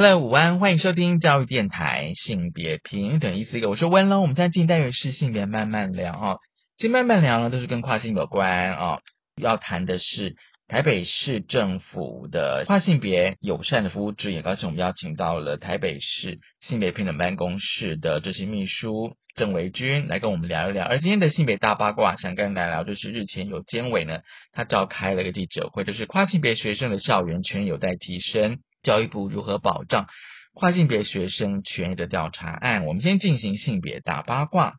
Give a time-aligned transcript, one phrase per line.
[0.00, 3.70] Hello，午安，欢迎收听教育电台性别平等 Easy Go。
[3.70, 6.38] 我是温喽，我们现在进单元是性别慢慢聊哦。
[6.76, 9.00] 今慢慢聊呢，都是跟跨性有关哦。
[9.42, 10.36] 要谈的是。
[10.68, 20.84] 台北市政府的跨性别友善的服务职，也高兴我们邀请到了台北市性别平等办公室的执行秘书郑维君来跟我们聊一聊。
[20.84, 24.20] 而今天的性别大八卦，想跟大家聊，就是日前有监委呢，
[24.52, 30.06] 他召开了一个记者会，就是跨性别学生的校园权有待提升，教育部如何保障
[30.54, 32.84] 跨性别学生权益的调查案。
[32.86, 34.74] 我们先进行性别大八卦。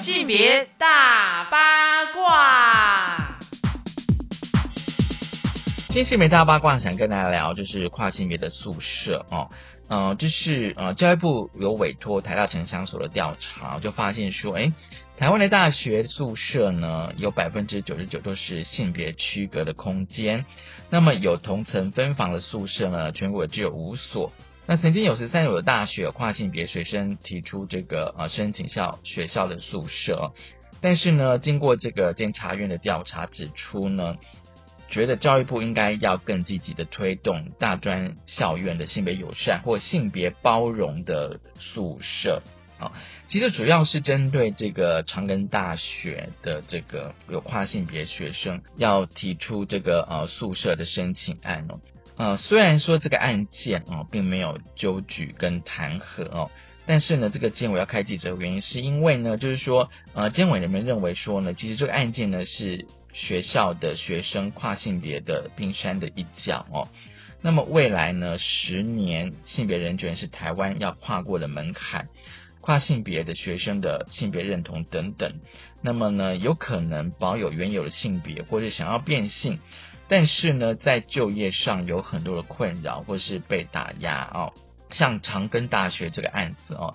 [0.00, 3.38] 性别大八卦，
[5.88, 9.48] 今天性别大八卦想跟大家聊，就是跨性别的宿舍哦，
[9.88, 14.72] 嗯，就是呃，教育部有委托台大城乡所的调查，就发现说，哎，
[15.22, 20.44] 台湾的大学宿舍呢，有百分之九十九都是性别区隔的空间，
[20.90, 24.32] 那么有同层分房的宿舍呢，全国只有五所。
[24.66, 30.32] 那曾经有十三所的大学跨性别学生提出这个呃申请校学校的宿舍，
[30.80, 34.16] 但是呢，经过这个监察院的调查指出呢，
[34.88, 42.42] 觉得教育部应该要更积极的推动大专校院的性别友善或性别包容的宿舍。
[42.82, 42.92] 啊。
[43.28, 51.80] 其实主要是针对这个长庚大学的这个有跨性别学生要提出这个呃宿舍的申请案哦。
[52.18, 56.48] 呃，虽然说这个案件哦，并没有纠举跟弹劾哦，
[56.84, 66.86] 但是呢，这个监委要开记者会，原因是因为呢，就是说，呃，监委人们认为说呢，其实这个案件呢是学校的学生跨性别的冰山的一角哦。
[67.40, 72.06] 那么未来呢，十年性别人权是台湾要跨过的门槛，
[72.62, 75.30] 跨性别的学生的性别认同等等，
[75.82, 79.58] 那么呢，有可能保有原有的性别，或者想要变性。
[80.08, 84.52] 但是呢，在就业上有很多的困扰，或是被打压哦。
[84.90, 86.94] 像长庚大学这个案子哦，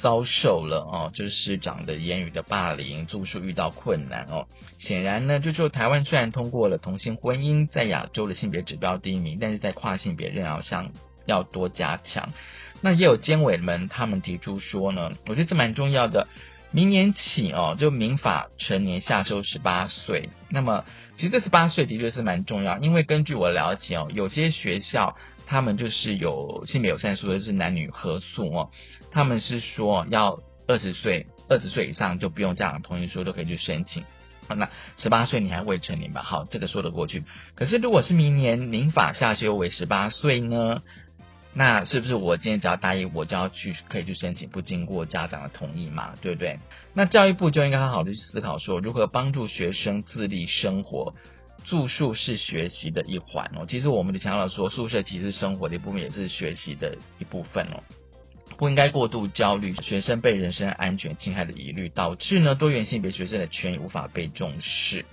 [0.00, 4.46] 遭受了哦，就是师长的言语的霸凌，住宿遇到困难哦。
[4.78, 10.90] 显然呢，就就台湾虽然通过了同性婚姻，在亚洲的性别指标第一名，但是在跨性别仍要上
[11.26, 12.32] 要多加强。
[12.82, 16.26] 那也有监委们他们提出说呢，我觉得这蛮重要的。
[16.74, 20.84] 明年起哦，就民法成年下收十八岁，那么。
[21.14, 25.14] 其实这十八岁的确是蛮重要，因为根据我了解哦，有些学校
[25.46, 28.70] 他们就是有性别友善宿舍，是男女合宿哦，
[29.10, 34.02] 他们是说要二十岁，二十岁以上就不用家长同意书都可以去申请。
[34.48, 34.66] 好，那
[34.96, 36.22] 十八岁你还未成年吧？
[36.22, 37.22] 好，这个说得过去。
[37.54, 40.82] 可是如果是明年民法下修为十八岁呢？
[41.54, 46.12] 那是不是我今天只要答应，我就要去可以去申请，不经过家长的同意嘛？
[46.22, 46.58] 对不对？
[46.94, 51.12] 那教育部就应该好好去思考，说如何帮助学生自立生活。
[51.64, 53.64] 住宿是学习的一环哦。
[53.68, 57.80] 其实我们的强调说，宿舍其实生活的一部分，也是学习的一部分哦。
[58.56, 65.04] 不应该过度焦虑学生被人身安全侵害的疑虑，导致呢多元性别学生的权益无法被重视。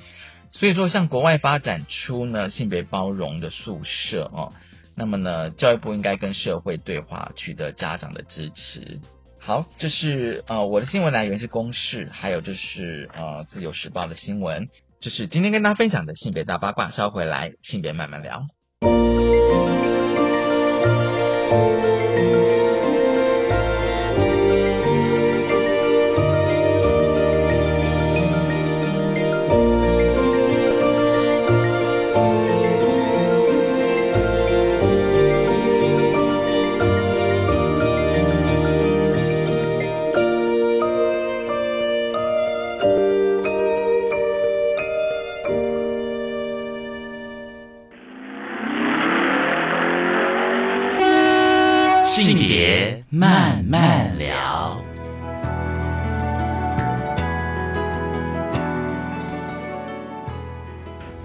[0.49, 4.51] 所以说，向国外发展出呢性别包容的宿舍哦。
[4.99, 8.99] 那么呢，教育部应该跟社会对话，取得家长的支持。
[9.39, 14.67] 好，这是呃我的新闻来源是公视，还有就是呃自由时报的新闻。
[14.99, 18.45] 这是今天跟大家分享的性别大八卦，稍回来性别慢慢聊。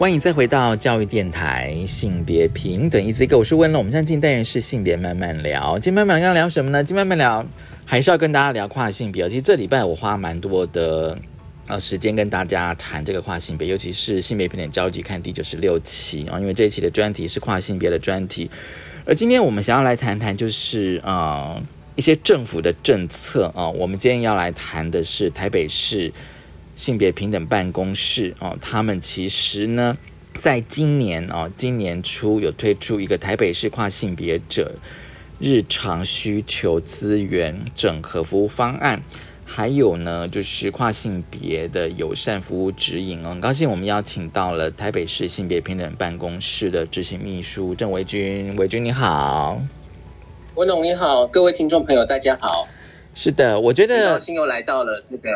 [0.04, 3.02] 欢迎再回到教育电台性别平等。
[3.02, 3.78] 一直一个，我是温乐。
[3.78, 5.78] 我们现在进单元是性别慢慢聊。
[5.78, 6.84] 今天慢慢要聊什么呢？
[6.84, 7.46] 今天慢慢聊
[7.86, 9.26] 还是要跟大家聊跨性别。
[9.30, 11.18] 其实这礼拜我花蛮多的
[11.68, 18.50] 呃时间跟大家谈这个跨性别，尤其是性别平等交集看第九十六期啊，因为这一期的专题是跨性别的专题。
[19.06, 21.62] 而今天我们想要来谈谈，就是呃。
[21.96, 23.70] 一些政府的政策啊。
[23.70, 26.12] 我们今天要来谈的是台北市
[26.74, 29.96] 性别平等办公室哦，他们其实呢，
[30.36, 34.72] 在今年哦，今年初有推出一个台北市跨性别者
[35.38, 39.02] 日常需求资源整合服务方案。
[39.46, 43.28] 还有呢，就是跨性别的友善服务指引哦。
[43.28, 49.60] 很高兴我们邀请到了台北市性别平等办公室的执行秘书郑维君，维君你好，
[50.56, 52.66] 文龙你好，各位听众朋友大家好。
[53.14, 55.30] 是的，我觉得很得高兴又来到了这个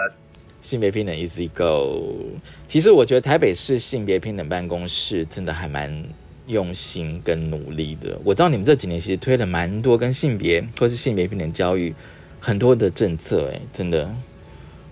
[0.69, 2.15] 性别平等 Easy Go。
[2.67, 6.05] 其实我觉得台北市性别平等办公室真的还蛮
[6.47, 8.19] 用心跟努力的。
[8.23, 11.95] 我知道你们这几年其实推了蛮多跟性别或是性别平等教育
[12.39, 14.15] 很多的政策，哎，真的。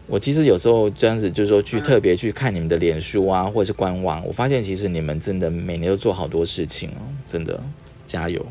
[0.07, 7.63] 我其实有时候这样子，就是说去特别去看你们的脸书啊，或者是官网，我发现其实你们真的每年都做好多事情哦，真的
[8.07, 8.47] 加油！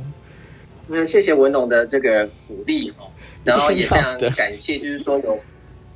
[0.88, 3.10] 那谢谢文龙的这个鼓励哦，
[3.44, 5.39] 然后也非常感谢，就是说有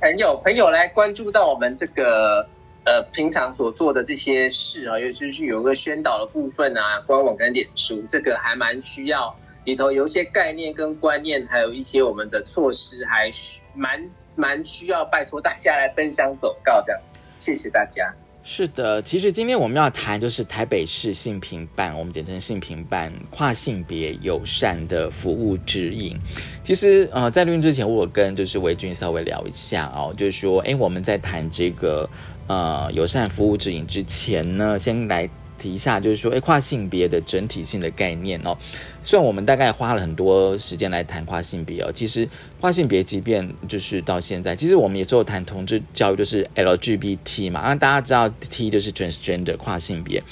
[0.00, 2.48] 朋友朋友来关注到我们这个
[2.84, 17.02] 呃平常所做的这些事啊，尤其是有个宣导的部分啊，官网跟脸书，这个还蛮需要里头有一些概念跟观念，还有一些我们的措施，还需蛮蛮需要拜托大家来分享走告这样，
[17.36, 18.14] 谢谢大家。
[18.42, 26.18] 是的，其实今天我们要谈就是台北市性平办，我们简称性平办跨性别友善的服务指引。
[26.64, 32.08] 其实呃，在录音之前，我跟就是维君稍微聊一下哦，就是说，哎，我们在谈这个
[32.48, 35.28] 呃友善服务指引之前呢，先来
[35.60, 38.56] 提一下，就是说，哎，跨性别的整体性的概念哦。
[39.02, 42.26] 虽然我们大概花了很多时间来谈跨性别哦，其实
[42.60, 50.22] 跨性别即便就是到现在，其实我们也只有谈同志教育，就是 LGBT 嘛，那大家知道 T 就是 transgender 跨性别。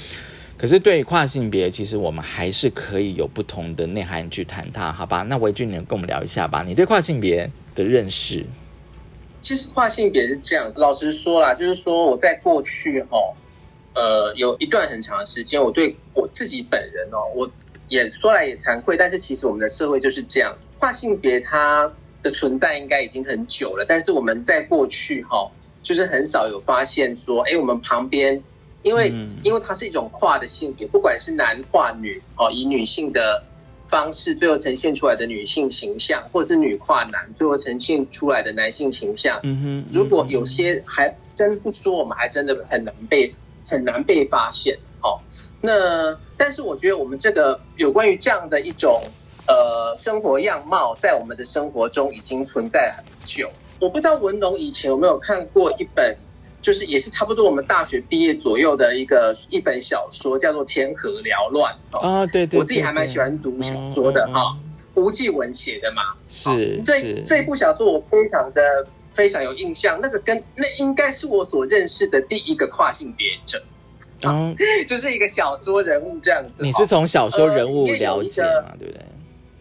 [0.56, 5.22] 可是对于跨性别，其实我们还是可以有不同的内涵去谈它，好吧？
[5.28, 8.44] 那维俊，你跟我们聊一下吧，你对跨性别的认识。
[9.40, 13.36] 其实跨性别是这样，老实说啦，就是说我在过去哦，
[13.98, 17.50] 呃，有一段很长的时间，我对我自己本人哦，我
[17.88, 21.92] 也说来也惭愧，但是其实我们的社会就是这样，跨性别它
[22.22, 25.50] 的存在应该已经很久了，但是我们在过去哈、哦，
[25.82, 28.44] 就是很少有发现说，哎，我们旁边，
[28.82, 33.44] 因为、嗯因为它是一种跨的性别，不管是男跨女哦，以女性的。
[33.90, 43.34] 方式最后呈现出来的女性形象，或是女跨男最后呈现出来的男性形象，嗯哼，如果有些还真不说，我们还真的很难被
[43.68, 44.78] 很难被发现。
[45.00, 45.22] 好、
[45.60, 49.00] 那但是我觉得我们这个有关于这样的一种
[49.46, 53.50] 呃生活样貌，在我们的生活中已经存在很久。
[53.80, 56.16] 我不知道文龙以前有没有看过一本，
[56.60, 61.76] 就是也是差不多我们大学毕业左右的一个一本小说，叫做《天河缭乱》。
[61.96, 64.64] 哦，啊，对对，我自己还蛮喜欢读小说的哈、嗯嗯嗯
[64.94, 66.02] 吴继文写的嘛。
[66.28, 68.88] 是这是这部小说我非常的
[69.18, 73.64] 非常有印象，那个跟那应该是我所认识的第一个跨性别者，
[74.22, 74.54] 嗯，
[74.86, 76.62] 就是一个小说人物这样子。
[76.62, 79.02] 你是从小说人物了解嘛，对不对？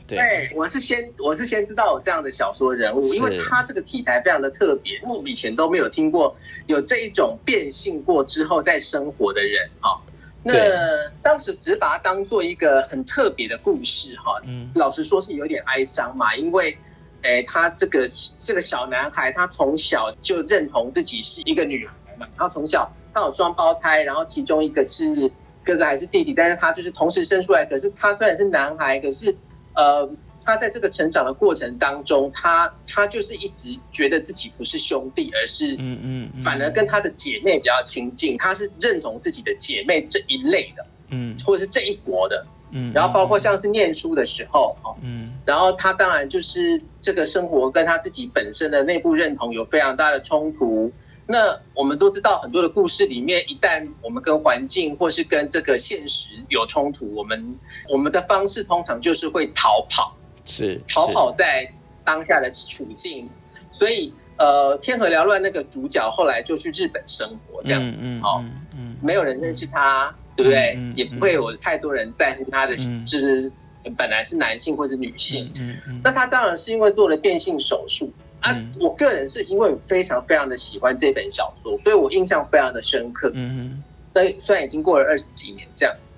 [0.05, 6.37] 对，对，我是先我是先知道有这样的小说人物，因为他这个题材非常的特别，我以前都没有听过
[6.67, 10.03] 有这一种变性过之后在生活的人哈。
[10.43, 10.71] 那对。
[11.23, 14.69] 当时只把它当做一个很特别的故事哈，嗯。
[14.75, 16.77] 老实说是有点哀伤嘛，因为，
[17.27, 18.07] 诶，他这个
[18.37, 25.33] 这个小男孩，他从小就认同自己是一个女孩嘛，他从小他有双胞胎，然后其中一个是
[25.65, 29.35] 哥哥还是弟弟，但是他就是同时生出来，可是他虽然是男孩，可是
[29.73, 30.09] 呃，
[30.45, 36.41] 他在这个成长的过程当中，他他就是一直觉得自己不是兄弟，而是嗯嗯，嗯。
[36.41, 41.35] 反而跟他的姐妹比较亲近，他是认同自己的姐妹这一类的，嗯。
[41.45, 44.95] 或者是这一国的，嗯，然后包括像是念书的时候，哦。
[45.01, 50.91] 嗯然后他当然就是这个生活跟他自己本身的内部认同有非常大的冲突。
[51.25, 57.57] 那我们都知道，很多的故事里面，一旦我们跟环境或是跟这个现实有冲突，我们
[57.89, 63.29] 我们的方式通常就是会逃跑，是逃跑在当下的处境。
[63.69, 70.75] 所以，呃，天河缭乱那个主角后来就去日本生活，这样子，嗯哦，嗯嗯没有人认识他，对不对？
[70.77, 73.51] 嗯嗯也不会有太多人在乎他的，嗯就是
[73.97, 75.51] 本来是男性或是女性。
[75.59, 78.53] 嗯嗯那他当然是因为做了变性手术啊。
[78.53, 83.31] 嗯我个人是因为非常非常的喜欢这本小说，所以我印象非常的深刻。
[83.33, 86.17] 嗯那虽然已经过了二十几年这样子，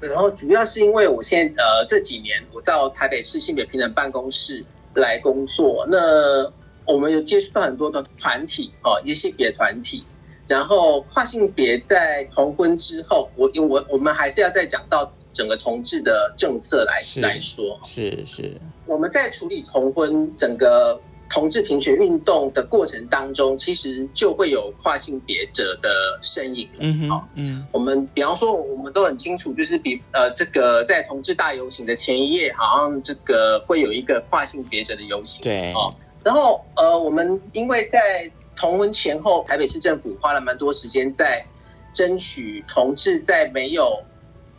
[0.00, 6.52] 然后主要是因为我现在呃这几年我到台北市性别平等办公室来工作，那
[6.86, 10.04] 我们有接触到很多的团体哦，一些性别团体。
[10.50, 25.88] 然后跨性别在同婚之后，我因为我我们还是要再讲到整个同志的政策来是来说，是是，我们在处理同婚整个同志平权运动的过程当中，其实就会有跨性别者的
[26.20, 26.78] 身影了。
[26.80, 35.44] 嗯好哼，嗯我们比方说，我们都很清楚，就是比呃，这个在同志大游行的前一夜，好像这个会有一个跨性别者的游行。
[35.44, 38.30] 对，哦然后呃，我们因为在
[38.60, 41.46] 同婚前后，台北市政府花了蛮多时间在
[41.94, 44.04] 争取同志在没有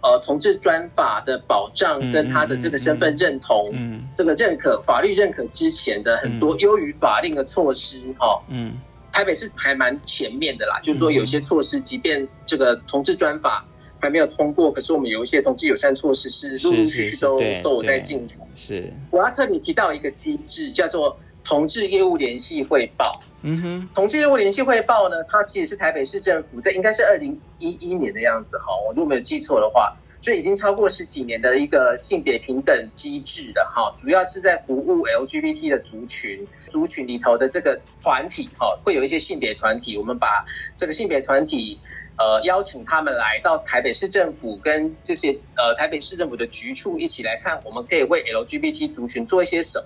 [0.01, 3.70] 呃同志专法的保障跟他的这个身份认同。
[3.74, 4.08] 嗯。
[4.17, 8.74] 这个认可法律认可之前的很多优于法令的措施，哦，嗯。
[9.12, 13.67] 台北市还蛮前面的啦，就是说有些措施，即便这个同志专法
[14.00, 18.46] 还没有通过，可是我们有一些同志友善措施是陆陆续续都是是是都有在进行。
[18.55, 23.21] 是，我要特别提到一个机制，叫做同志业务联系汇报。
[23.43, 40.45] 嗯哼，同志业务联系汇报呢，它其实是台北市政府在应该是二零一一年的样子哈，我如果没有记错的话，所以已经超过十几年的一个性别平等机制了哈，主要是在服务 LGBT 的族群，族群里头的这个团体哈，会有一些性别团体，我们把
[40.77, 41.79] 这个性别团体。
[42.17, 49.86] 呃，邀请他们来到台北市政府跟这些呃台北市政府的局处一起来看，我们可以为 LGBT 族群做一些什么。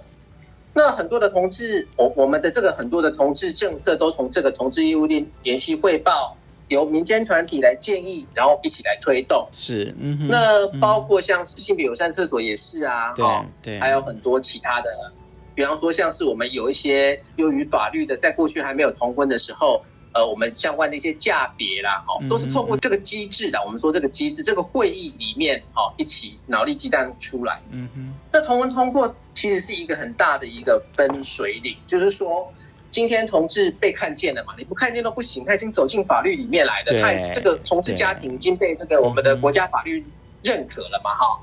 [0.77, 6.35] 那很多的同志，我我们的这个很多的同志政策都从这个同志业务联联系汇报，
[6.67, 9.47] 由民间团体来建议，然后一起来推动。
[9.53, 15.13] 是，嗯哼，那嗯包括像是性别友善厕所也是啊，对哦对，还有很多其他的，
[15.55, 23.61] 比方说像是我们有一些优于法律的，在过去还没有同婚的时候，呃，我们相关的一些价别啦，哦嗯，都是透过这个机制的。
[23.65, 27.61] 我们说这个机制，这个会议里面，哦，一起脑力激荡出来。
[27.71, 32.53] 嗯哼，那同文通过其实是一个很大的一个分水岭，就是说。
[32.87, 34.53] 今天同志被看见了嘛？
[34.57, 40.05] 你不看见都不行，他已经走进法律里面来对了，他已经这个同志家庭已经被这个我们的国家法律
[40.43, 41.13] 认可了嘛？
[41.13, 41.41] 哈，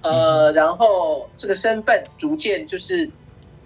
[0.00, 3.10] 呃，然后这个身份逐渐就是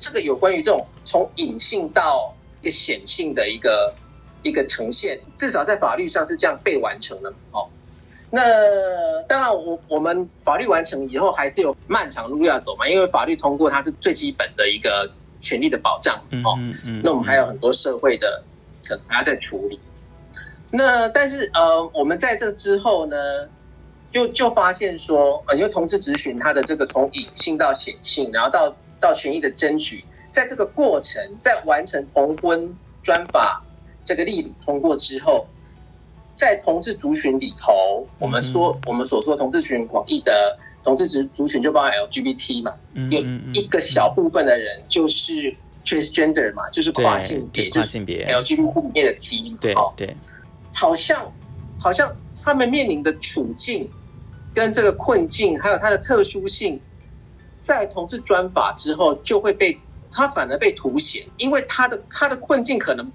[0.00, 3.94] 这个有关于这种从隐性到一个显性的一个
[4.42, 7.68] 一个呈现，至少在法律上是这样被完成了哦。
[8.30, 15.11] 那当然我，我们法律完成以后还是有漫长路要走嘛，因为法律通过它是最基本的一个
[15.42, 16.54] 权利的保障嗯哦。
[16.58, 18.42] 嗯嗯，那我们还有很多社会的
[18.87, 19.78] 可能还要再处理。
[20.70, 23.16] 那但是呃，我们在这之后呢，
[24.12, 33.62] 就就发现说，呃，因为同志咨询它的这个从隐性到显性，然后到到权益的争取，在这个过程，在完成同婚专法
[34.04, 35.47] 这个立法通过之后，
[36.35, 42.75] 在同志族群里头，我们说、我们所说同志群广义的同志族族群就包含 LGBT 嘛，
[43.11, 43.21] 有
[43.54, 45.54] 一个小部分的人就是
[45.85, 48.26] transgender 嘛，就是跨性别，就是跨性别。
[48.26, 50.16] LGBT 里面的 T，对哦，对，
[50.73, 51.32] 好像
[51.78, 53.90] 好像他们面临的处境
[54.54, 56.80] 跟这个困境，还有它的特殊性，
[57.56, 59.78] 在同志专法之后就会被
[60.11, 63.12] 他反而被凸显，因为他的他的困境可能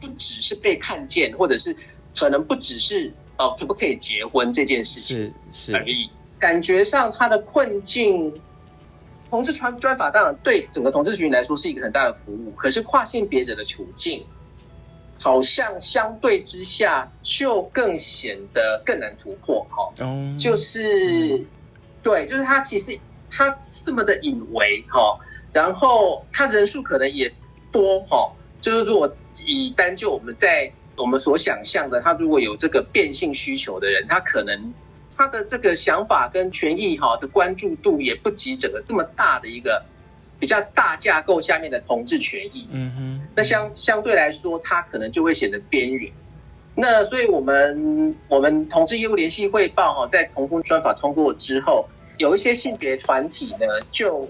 [0.00, 1.76] 不只是被看见，或者是
[2.16, 8.40] 可能不只是呃可不可以结婚这件事情是是，而已，感觉上他的困境。
[9.28, 14.26] 同志专专法当然对整个同志群来说是一个很大的鼓舞，可是跨性别者的处境，
[15.20, 21.46] 好像相对之下就更显得更难突破哈、哦，就是
[22.02, 22.98] 对，就是他其实
[23.30, 25.20] 他这么的隐为哈、
[25.52, 27.32] 然后他人数可能也
[27.70, 29.14] 多哈、就是如果
[29.46, 34.74] 以单就我们在我们所想象的，他如果有这个变性需求的人，他可能
[35.16, 39.84] 他的这个想法跟权益哈的关注度也不及整个这么大的一个
[40.38, 42.68] 比较大架构下面的同志权益。
[42.70, 46.12] 嗯哼，那相相对来说，他可能就会显得边缘。
[46.74, 54.28] 那所以我们我们同志业务联系汇报哈，在同婚专法通过之后，有一些性别团体呢，就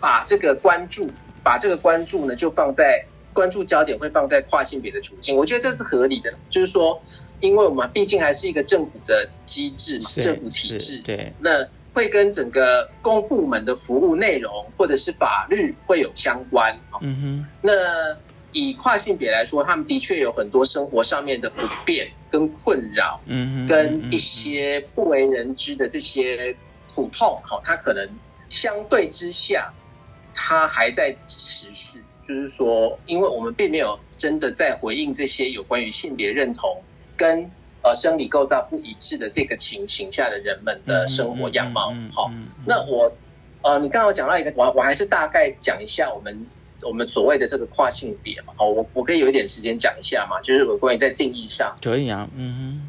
[0.00, 1.10] 把这个关注，
[1.44, 5.36] 把这个关注呢，就放在关注焦点会放在跨性别的处境。
[5.36, 7.02] 我觉得这是合理的，就是说，
[7.40, 16.78] 因为我们毕竟还是一个政府的机制嘛，政府体制，对，那会跟整个公部门的服务内容或者是法律会有相关。
[17.02, 18.16] 嗯哼，那
[18.52, 26.56] 以跨性别来说，他们的确有很多生活上面的不便跟困扰，嗯哼，跟一些不为人知的这些
[26.88, 28.08] 苦痛，好，它可能
[28.48, 29.74] 相对之下，
[30.34, 32.00] 它还在持续。
[32.26, 36.82] 就是说，因为我们并没有真的在回应这些有关于性别认同
[37.16, 37.50] 跟
[37.82, 41.94] 呃生理构造不一致的这个情形下的人们的生活样貌。
[42.12, 43.12] 好，嗯，那我
[43.62, 46.46] 呃，你刚刚有讲到一个，我我还是大概讲一下我们
[46.82, 48.54] 我们所谓的这个跨性别嘛。
[48.58, 52.88] 哦，我我可以有一点时间讲一下嘛，就是有关于在定义上，可以啊，嗯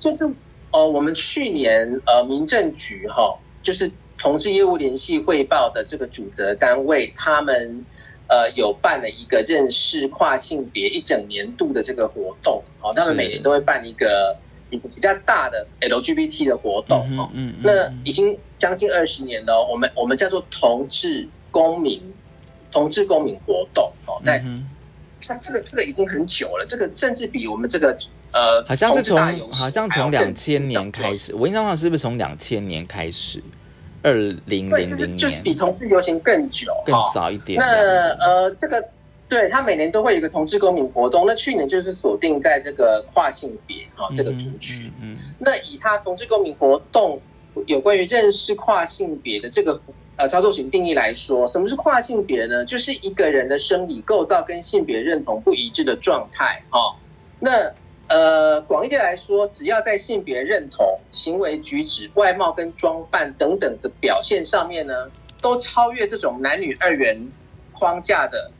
[0.00, 0.24] 就是
[0.72, 7.84] 哦，我们去年呃民政局哈、就是同事业务联系汇报的这个主责单位，他们
[8.28, 14.36] 呃有办了一个认识跨性别一整年度的这个活动，哦，他们每年都会办一个
[14.70, 22.14] 一个比较大的 LGBT 的活动，哦，嗯那已经将近二十年了哦，我们我们叫做同志公民
[22.70, 24.68] 同志公民活动哦，在嗯
[25.24, 27.96] 它这个这个已经很久了，这个甚至比我们这个
[28.32, 29.16] 呃好像是从
[29.52, 33.40] 好像从两千年开始，我印象上是不是从两千年开始？
[34.02, 34.12] 二
[34.46, 37.58] 零对，零零就是就是比同志游行更久更早一点。
[37.58, 37.66] 那
[38.18, 38.84] 呃，这个
[39.28, 44.88] 对他每年都会有一个同志公民活动，那去年就是锁定在这个跨性别哈、这个族群。
[45.00, 47.20] 嗯嗯那以他同志公民活动
[47.66, 49.80] 有关于认识跨性别的这个
[50.16, 52.64] 呃操作型定义来说，什么是跨性别呢？
[52.64, 56.96] 就是一个人的生理构造跟性别认同不一致的状态哈、
[57.38, 57.72] 那
[58.12, 67.32] 呃，广义的来说，只要在性别认同、行为举止、外貌跟装扮等等的表现上面呢，都超越这种男女二元
[67.72, 68.50] 框架的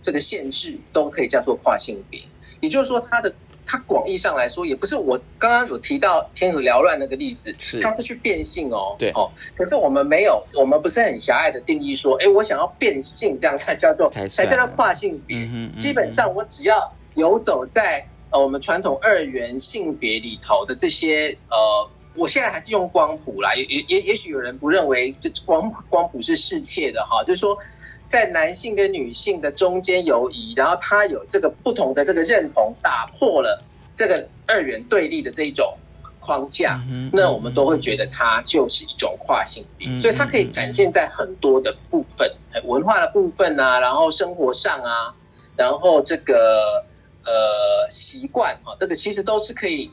[0.00, 2.20] 这个限制，都可以叫做跨性别。
[2.60, 3.34] 也就是说，它的
[3.66, 9.32] 它广义上来说，也不是我刚刚有提到天河缭乱那个例子，是它是去变性哦，对哦。
[9.56, 15.38] 可是我们没有，我们不是很狭隘的定义说，哎，我想要变性，这样才叫做才才叫做跨性别。
[15.38, 27.58] 嗯哼嗯基本上我只要游走在呃我们传统二元性别里头的这些呃，我现在还是用光谱啦，也也也也许有人不认为这光光谱是世切的哈，就是说
[28.06, 33.62] 在男性跟女性的中间游移，然后他有这个不同的这个认同，打破了
[33.96, 35.76] 这个二元对立的这一种
[36.20, 36.80] 框架，
[37.12, 42.32] 那我们都会觉得它就是一种跨性别，嗯所以它可以展现在很多的部分，
[42.64, 45.14] 文化的部分啊，然后生活上啊，
[45.56, 46.84] 然后这个
[47.26, 49.90] 呃习惯啊，这个其实都是可以，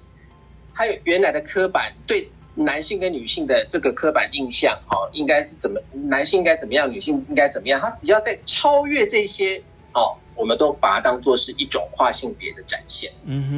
[0.72, 13.12] 还有原来的刻板对男性跟女性的这个刻板印象哦，应该是怎么男性应该怎么样，女性应该怎么样，他只要在超越这些哦，我们都把它当做是一种跨性别的展现。
[13.26, 13.50] 嗯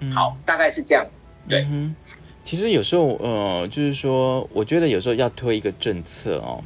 [0.00, 1.24] 哼，嗯好，大概是这样子。
[1.48, 1.66] 对
[2.44, 6.64] 其实有时候，呃，就是说，我觉得有时候要推一个政策哦。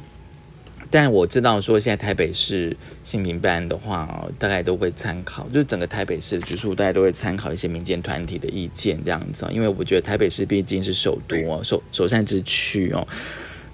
[0.95, 9.49] 但我知道说，现在台北市性平办的话、哦，大概都会参考，就是整个台北市的局处，大家都会参考一些民间团体的意见这样子、哦。
[9.51, 13.07] 因为我觉得台北市毕竟是首都哦，首首善之区哦。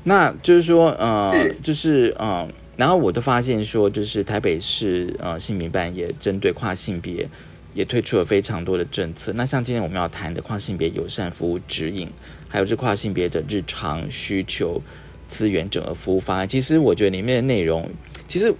[0.03, 7.27] 那就是说，呃，就是呃，然后我都发现说，就是台北市呃性平办也针对跨性别
[7.73, 9.34] 也推出了非常多的政策。
[9.36, 12.10] 那像今天我们要谈的跨性别友善服务指引，
[12.47, 14.82] 还有这跨性别的日常需求
[15.29, 17.89] 资源整合服务方案，其实我觉得里面的内容，
[18.27, 18.53] 其实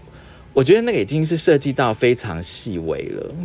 [0.54, 3.36] 我觉得那个已经是设计到非常细微了。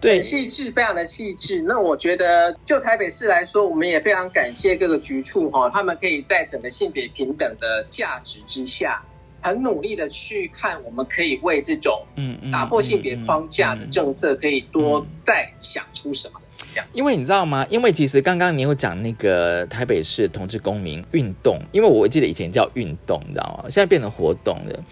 [0.00, 1.60] 对，细致，非常的细致。
[1.60, 9.02] 那我觉得，就台北市来说，我们也非常感谢各个局处哈，他们可以在整个性别平等的价值之下，
[9.42, 16.39] 很努力的去看，我们可以为这种嗯嗯打破性别框架的政策，可以多再想出什么
[16.70, 16.86] 这样。
[16.92, 17.66] 因为你知道吗？
[17.68, 23.64] 因为其实刚刚你有讲那个台北市同志公民运动，因为我记得以前叫运动，你知道吗？
[23.70, 24.84] 现在变成活动了。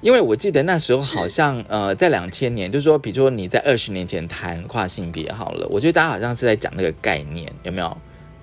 [0.00, 7.96] 因为我记得那时候好像呃，在两千年，就是说，比如说你在二十年前谈跨性别好了，我觉得大家好像是在讲那个概念，有没有？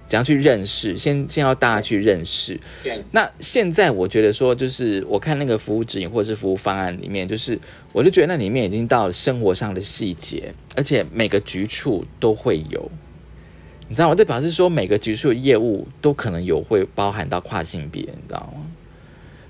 [0.07, 0.97] 怎样去认识？
[0.97, 2.59] 先先要大家去认识。
[2.83, 7.59] 对，那现在我觉得说，就是我看那个服务指引或者是服务方案里面，就是
[7.91, 12.89] 我就觉得那里面已经到了生活上的细节，而且每个局处都会有，
[13.87, 14.15] 你知道吗？
[14.15, 18.61] 这表示说每个局处的业务都可能有会包含到跨性别，你知道吗？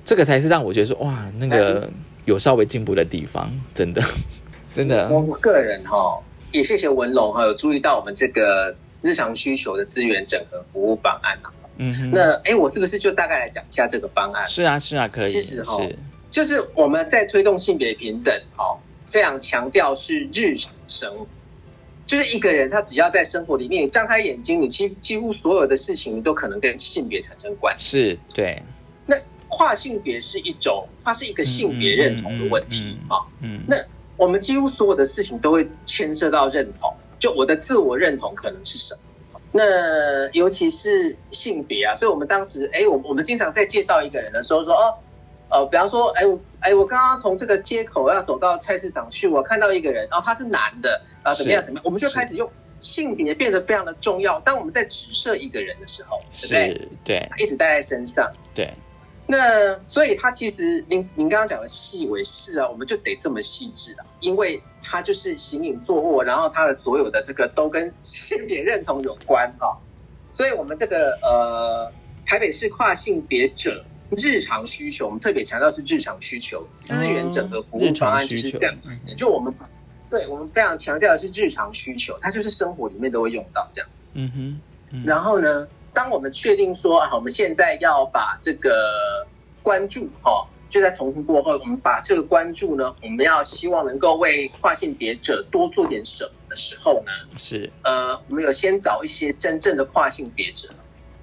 [0.03, 1.89] 这个才是让我觉得说哇，那个
[2.25, 4.01] 有稍微进步的地方，真的，
[4.73, 6.19] 真的，我我个人哈，
[6.51, 11.53] 也谢谢文龙哈，有注意到我们这个日常需求的资源整合服务方案啊。
[11.77, 14.45] 嗯哼，那哎，我是不是就大概来讲一下这个方案？
[14.47, 21.27] 是啊是啊，可以，其实齁是，就是我们在推动性别平等，哦，非常强调是日常生活，
[22.07, 27.89] 就是一个人他只要在生活里面，你张开眼睛，你几几乎所有的事情都可能跟性别产生关系。
[27.89, 28.63] 是，对，
[29.05, 29.15] 那
[29.47, 33.15] 跨性别是一种，它是一个性别认同的问题嗯嗯嗯嗯啊。
[33.41, 33.77] 嗯，那
[34.17, 39.39] 我们几乎所有的事情都会牵涉到认同，就我的自我认同可能是什么？
[39.51, 44.99] 那尤其是性别啊，所以我们当时，哎，我我们经常在介绍一个人的时候说，哦，
[45.49, 52.51] 呃，比方说，哎，我哎，我刚刚从这个街口要走到菜市场去，我看到一个人，哦，他是男的，啊，怎么样怎么样，我们就开始用
[52.81, 54.39] 性别变得非常的重要。
[54.41, 56.89] 当我们在指涉一个人的时候，对不对？
[57.05, 58.31] 对一直带在身上。
[58.53, 58.73] 对，
[59.29, 69.79] 那所以它其实您您刚刚讲的细微是啊，我们就得这么细致了，因为它就是形影坐卧，然后它的所有的这个都跟性别认同有关哈、
[70.31, 71.91] 所以我们这个呃
[72.25, 73.85] 台北市跨性别者
[74.15, 79.15] 日常需求，我们特别强调是日常需求，资源整合服务方案就是这样，嗯。
[79.17, 79.53] 就我们
[80.09, 84.07] 对我们非常强调的是日常需求，它就是生活里面都会用到这样子。
[84.13, 84.61] 嗯哼，
[84.91, 85.03] 嗯。
[85.05, 89.25] 然后呢，当我们确定说啊，我们现在要把这个
[89.63, 97.71] 关注哈、就在同步过后，我们把这个关注呢，我们要希望能够为跨性别者多做点什么的时候呢，是。
[97.83, 100.69] 呃，我们有先找一些真正的跨性别者，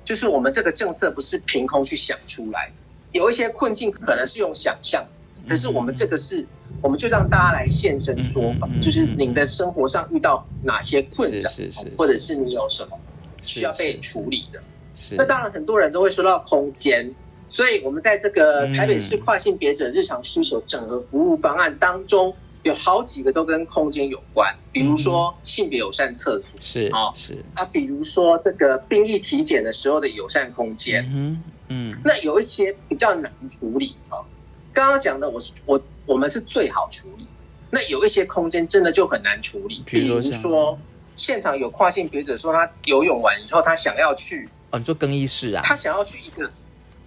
[0.03, 2.75] 就是我们这个政策不是凭空去想出来的，
[3.13, 5.07] 有一些困境可能是用想象，
[5.49, 6.49] 可是我们这个是，
[6.83, 11.49] 我们就让大家来现身说法就是你的生活上遇到哪些困扰，
[11.97, 12.35] 或者是。
[12.35, 13.04] 你有什么是
[13.45, 14.01] 需要被是。
[14.01, 14.63] 处理的。
[14.97, 15.15] 是。
[15.17, 17.15] 那当然，很多人都会说到空间，
[17.49, 18.73] 所以我们在这个嗯。
[18.73, 26.59] 台北市跨性别者日常需求整合服务方案当中，有好几个都跟空间有关，比如说性别友善厕所。
[26.61, 31.05] 是哦是，啊，比如说这个病役体检的时候的友善空间。
[31.15, 32.01] 嗯嗯。
[32.05, 34.25] 那有一些比较难处理啊，
[34.73, 37.27] 刚刚讲的我是我我们是最好处理，
[37.71, 40.79] 那有一些空间真的就很难处理，比如说
[41.17, 45.63] 现场有跨性别者说他游泳完以后，他想要去哦，你做更衣室啊？
[45.65, 46.51] 他想要去一个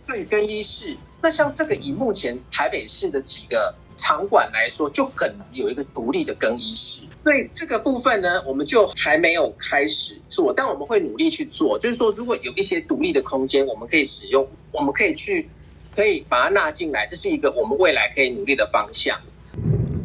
[0.06, 7.04] 对更衣室，那像这个以目前台北市的几个场馆来说，就很难有一个独立的更衣室。
[7.24, 11.78] 所以这个部分呢，我们就还没有开始做，但我们会努力去做。
[11.78, 15.50] 就是说，如果有一些独立的空间，我们可以使用，我们可以去
[15.93, 19.20] 可以把它纳进来，这是一个我们未来可以努力的方向。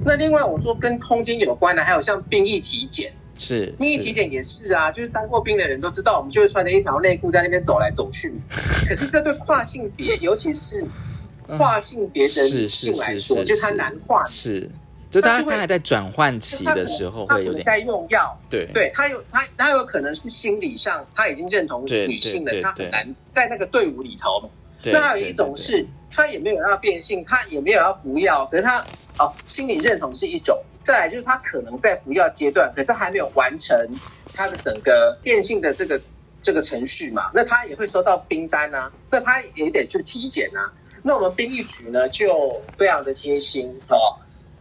[0.05, 3.15] 那另外我说跟空间有关的，还有像兵役体检。
[3.43, 8.33] 是兵役体检也是啊，就是当过兵的人都知道，我们就会穿着一条内裤在那边走来走去。
[8.89, 10.87] 可是这对跨性别，尤其是
[11.59, 14.71] 跨性别的女性来说，就他难跨，是，
[15.11, 18.71] 就他他还在转换期的时候会有点在用药，对。
[18.73, 24.51] 对他有他他有可能是心理上他已经认同女性了，他很难在那个队伍里头。
[24.83, 28.85] 对那还有一种是他也没有要变性，他也没有要服药，可是他
[29.19, 33.89] 哦心理认同是一种，再来就是他可能在服药阶段，可是还没有完成
[34.35, 36.01] 他的整个变性的这个
[36.43, 40.73] 这个程序嘛，那他也会收到冰单啊，那他也得去体检啊。
[41.05, 44.19] 那我们兵役局呢就非常的贴心哦，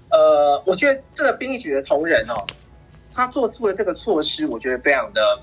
[0.10, 2.45] 呃，我觉得这个兵役局的同仁哦，
[3.13, 5.41] 他做出了这个措施，我觉得非常的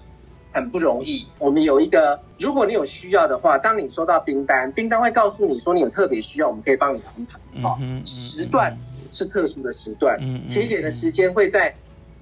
[0.58, 1.26] 很不容易。
[1.38, 7.26] 我们有一个，如果你有需要的话，当你收到冰单，冰单会告诉你说你有特别需要，我们可以帮你安
[7.62, 8.02] 排。
[8.04, 8.76] 时段
[9.12, 10.18] 是特殊的时段，
[10.48, 11.76] 体检的时间会在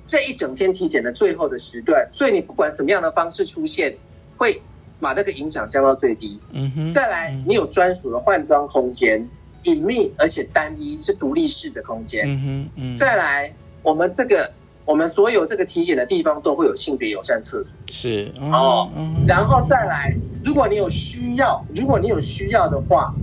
[0.05, 3.97] 这一整天体检的最后的时段，所以你不管怎么样的方式出现，
[4.37, 4.61] 会
[5.01, 6.39] 把那个影响降到最低。
[6.53, 9.29] 嗯哼，再来，你有专属的换装空间，
[9.63, 12.27] 隐秘而且单一，是独立式的空间。
[12.29, 14.53] 嗯哼嗯，再来，我们这个
[14.87, 17.77] 我们所有这个体检的地方都会有性别友善厕所。
[17.89, 23.15] 是哦嗯然后再来，如果你有需要，如果你有需要的话，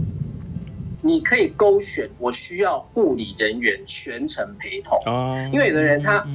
[1.02, 5.02] 你可以勾选我需要护理人员全程陪同。
[5.06, 6.28] 哦，因为有的人他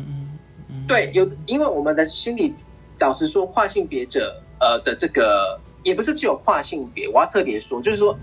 [0.87, 2.55] 对，有因为我们的心理，
[2.99, 8.19] 老实说，跨性别者呃的这个也不是只有跨性别，我要特别说，就是说，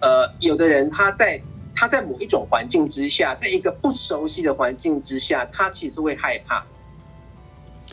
[0.00, 1.42] 呃，有的人他在
[1.76, 6.66] 他在某一种环境之下，在一个不熟悉的环境之下，他其实会害怕。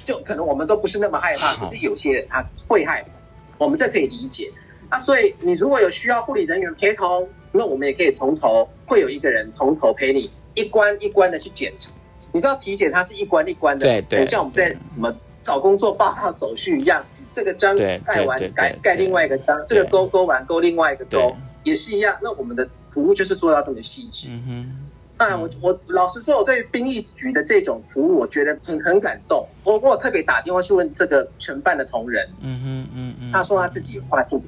[0.06, 3.10] 就可能我们都不是那么害怕，可是有些人他会害怕，
[3.58, 4.52] 我们这可以理解。
[4.90, 11.92] 那，所以你如果有需要护理人员陪同，那我们也可以从头会有一个人从头陪你一关一关的去检查。
[12.32, 22.18] 你知道体检它是一关一关的，对对很像我们在什么找工作报告手续一样，这个章对盖完盖盖另外一个章，这个勾勾完勾另外一个勾，也是一样。
[22.22, 24.28] 那我们的服务就是做到这么细致。
[24.30, 29.48] 嗯哼那我我老实说，我对兵役局的这种服务，我觉得很很感动。
[29.64, 34.42] 我我有特别打电话去问这个承办的同仁，嗯哼嗯嗯，他说他自己有跨境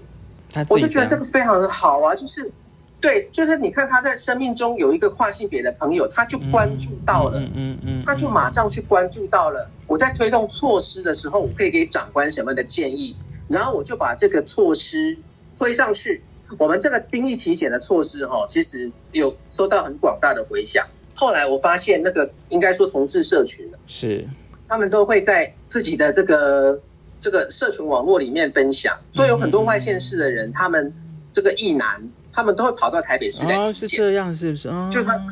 [0.69, 2.51] 我就觉得这样个非常的好啊，就是
[2.99, 7.39] 对，就是你看他在生命中有一个跨性别的朋友，他就关注到了。
[7.39, 9.69] 嗯嗯嗯，他就马上去关注到了。
[9.87, 13.15] 我在推动措施的时候，我可以给长官什么样的建议，
[13.47, 15.19] 然后我就把这个措施
[15.59, 16.23] 推上去。
[16.57, 20.87] 我们这个兵役体检的措施哈，其实有收到很广大的回响。
[21.13, 24.27] 后来我发现，那个应该说同志社群，是
[24.67, 26.81] 他们都会在自己的这个
[27.19, 30.93] 这个社群网络里面分享，所以有很多外县市的人，他们
[31.31, 33.87] 这个异男，他们都会跑到台北市来哦体检。
[33.87, 34.69] 是这样是不是？
[34.69, 35.23] 哦就他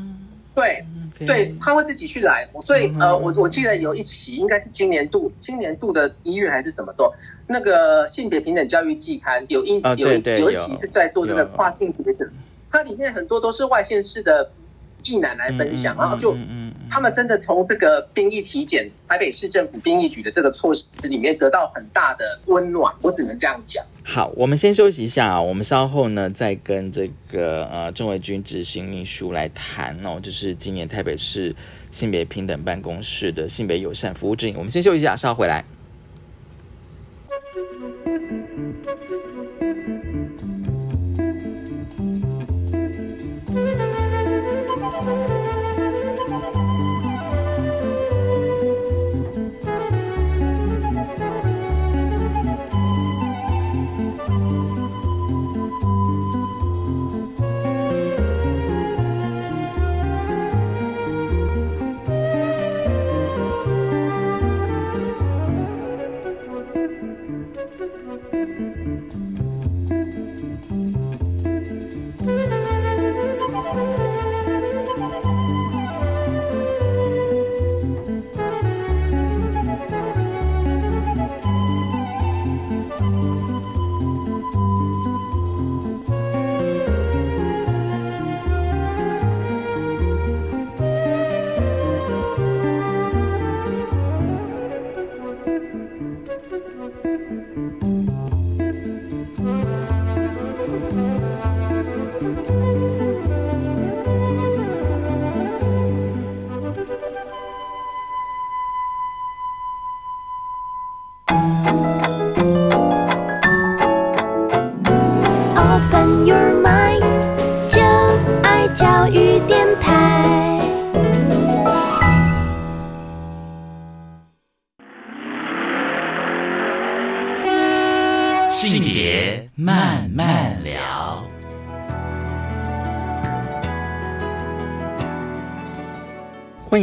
[0.55, 0.85] 对
[1.25, 7.13] 对，他会自己去来，所以呃，嗯我我记得有一期应该是今年度，今年度的一月还是什么时候，
[7.47, 12.29] 那个性别平等教育季刊有一、啊有有有一期是在做这个跨性别者，
[12.71, 14.51] 它里面很多都是外县市的
[15.03, 16.35] 艺男来分享，然后就
[16.93, 23.83] 他们真的从这个兵役体检，台北市政府兵役局的这个措施里面得到很大的温暖，我只能这样讲。
[24.03, 31.55] 好，我们先休息一下啊，我们稍后呢再跟这个呃郑维军执行秘书来谈哦，就是今年台北市
[31.89, 34.55] 性别平等办公室的性别友善服务指引。
[34.55, 35.65] 我们先休息一下，稍后回来。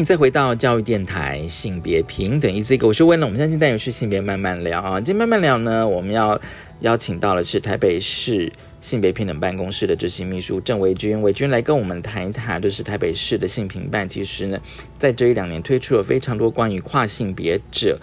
[0.04, 3.26] 再回到教育电台性别平等一这个，我是问了。
[3.26, 5.00] 我们现在单元是性别慢慢聊啊。
[5.00, 6.40] 今天慢慢聊呢，我们要
[6.80, 14.58] 邀请到的是台北市性别平等办公室的执行秘书郑维君，维君来跟我们谈一谈，就是台北市的性平办，其实呢，
[14.98, 17.98] 在这一两年推出了非常多关于跨性别者。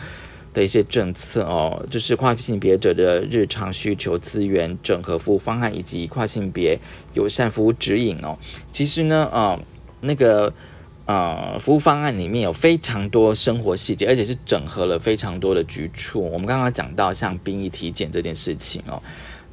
[0.53, 6.79] 的一些政策哦，就是跨性别者的日常需求资源整合服务方案，以及跨性别
[7.13, 8.36] 友善服务指引哦。
[8.71, 9.60] 其实呢，呃，
[10.01, 10.51] 那个
[11.08, 16.22] 呃服务方案里面有非常多生活细节，而且是整合了非常多的局处。
[16.22, 19.02] 我们刚刚讲到像兵役体检这件事情哦，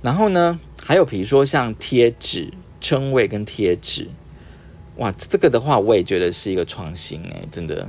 [0.03, 4.07] 然后呢，还有比如说像贴纸、称谓跟贴纸，
[4.97, 7.88] 哇，这个的话我也觉得是一个创新哎，真的。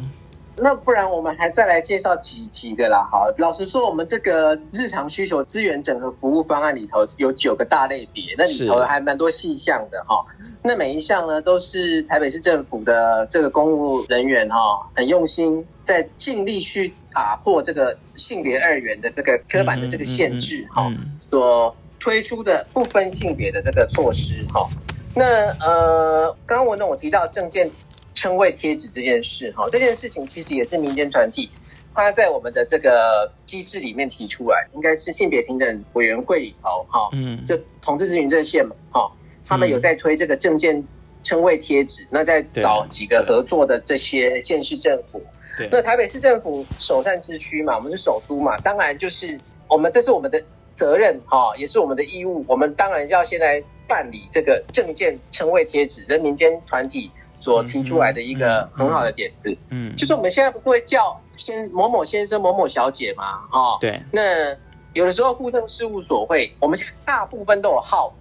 [0.57, 3.07] 那不然我们还再来介绍几集的啦。
[3.11, 10.25] 好，老实说，我们这个日常需求资源整合服务方案里头有九个大类别，那里头还蛮多细项的哈。
[10.63, 24.69] 那每一项呢，都是台北市政府的这个公务人员哈，很用心在尽力去打破这个性别二元的这个刻板的这个限制哈，所推出的不分性别的这个措施哈。
[25.15, 27.69] 那呃，刚刚文总我提到证件。
[28.15, 31.51] 称谓贴纸这件事，哈，这件事情其实也是民间团体，
[31.93, 39.11] 他在我们的这个机制里面提出来，应该是性别平等委员会里头，哈，嗯，就同志咨询热线嘛，哈，
[39.45, 40.87] 他们有在推这个证件
[41.21, 45.21] 称谓贴纸，那在找几个合作的这些县市政府，
[45.69, 50.41] 那台北市政府首善之区嘛，我们是首都嘛，当然就是我们这是我们的
[50.77, 57.11] 责任，哈，也是我们的义务，我们当然要先来办理这个证件称谓贴纸，人民间团体。
[57.45, 64.01] 所提出来的一个很好的点子，嗯，就是我们现在不是会叫先某某先生、某某小姐嘛，哦，对。
[64.11, 64.57] 那
[64.93, 68.15] 有的时候户政事务所会，我们大部分都有号，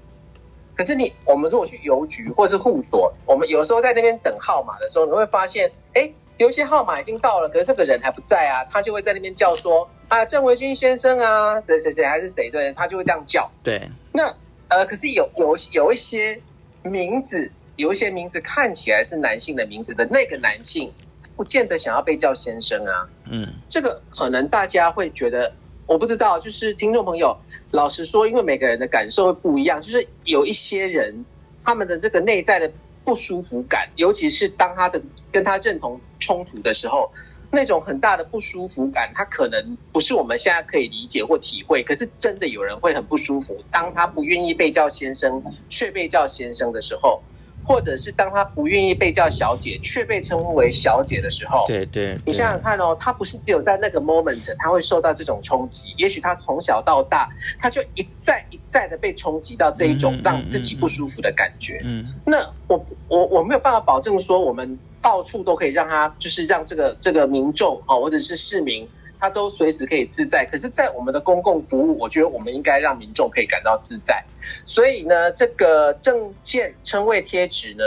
[0.74, 13.50] 可是你我们如果去邮局或是户所，我们有时候在那边等号码的时候，你会发现，哎，有些号码已经到了，可是这个人还不在啊，他就会在那边叫说啊，郑维军先生啊，谁谁谁还是谁对，他就会这样叫。
[13.62, 13.90] 对。
[14.12, 14.34] 那
[14.68, 16.42] 呃，可是有有有一些
[16.82, 17.50] 名字。
[17.76, 20.92] 有一些名字看起来是男性的名字的那个男性，
[21.36, 23.08] 不见得想要被叫先生啊。
[23.28, 25.54] 嗯，这个可能大家会觉得，
[25.86, 27.38] 我不知道，就是听众朋友，
[27.72, 31.24] 老实说，因为每个人的感受会不一样，就是有一些人
[31.64, 32.72] 他们的这个内在的
[33.04, 37.10] 不舒服感，尤其是当他的跟他认同冲突的时候，
[37.50, 41.82] 那种很大的不舒服感，他可能不是我们现在可以理解或体会。
[41.82, 47.22] 可是真的有人会很不舒服，当他不愿意被叫先生，却被叫先生的时候。
[47.64, 61.80] 或者是当他不愿意被叫小姐，却被称呼为小姐的时候，对对，你想想看哦，他不是只有在那个 moment 他会受到这种冲击，也许他从小到大，他就一再一再的被冲击到这一种让自己不舒服的感觉。
[61.84, 68.88] 嗯，那我我我没有办法保证说我们到处都可以让他，就是让这个这个民众哦，或者是市民，
[69.24, 70.44] 他都随时可以自在。
[70.44, 74.24] 可是，在我们的公共服务，我觉得我们应该让民众可以感到自在。
[74.66, 77.84] 所以呢，这个证件称谓贴纸呢，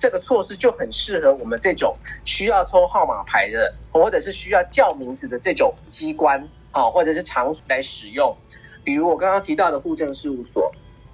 [0.00, 8.36] 这个措施就很适合我们这种需要抽号码牌的，或者是需要叫名字的这种机关啊，或者是场所来使用。
[8.82, 10.72] 比如我刚刚提到的户政事务所，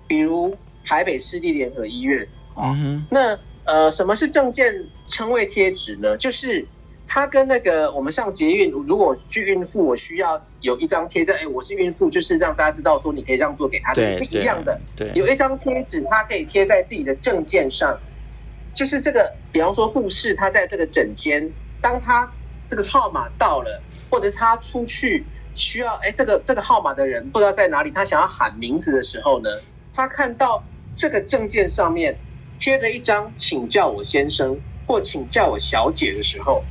[0.08, 2.74] 比如台北市立联合医院啊。
[3.10, 6.16] 那呃，什么是证件称谓贴纸呢？
[6.16, 6.68] 就是
[7.06, 14.80] 它跟那个我们上捷运，如果去孕妇，我需要有一张贴在，哎，我是孕妇，就是让大家知道说你可以让座给他的，对，是一样的。
[14.96, 18.00] 对，有一张贴纸，它可以贴在自己的证件上，
[18.74, 22.32] 就是这个，比方说护士他在这个诊间，当他
[22.68, 29.48] 这个号码到了，或者是他出去需要，哎，这个这个号码的人不知道在哪里，他想要喊名字的时候呢，
[29.94, 30.64] 他看到
[30.94, 32.18] 这个证件上面
[32.58, 36.64] 贴着一张“请叫我先生”或“请叫我小姐”的时候，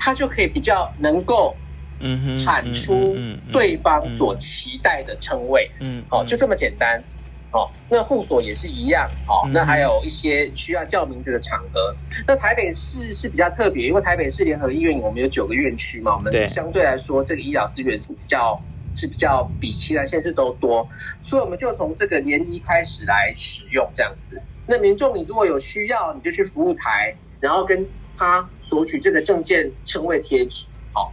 [0.00, 1.54] 他就可以比较能够
[2.00, 3.16] 嗯哼，喊出
[3.52, 5.70] 对方所期待的称谓。
[5.78, 7.04] 嗯，哦，就这么简单。
[7.52, 9.10] 哦，那护所也是一样。
[9.26, 11.96] 哦，嗯那还有一些需要叫名字的场合。
[12.26, 18.62] 那台北市是比较特别，因为台北市联合医院我们有九个院区嘛，我们相对来说这个医疗资源是比较
[18.94, 20.88] 是比较比其他县市都多，
[21.22, 24.40] 所以我们就从这个联医开始来使用这样子。
[24.68, 30.66] 那民众你如果有需要，你就去服务台，然后跟他索取这个证件称谓贴纸。
[30.92, 31.12] 好、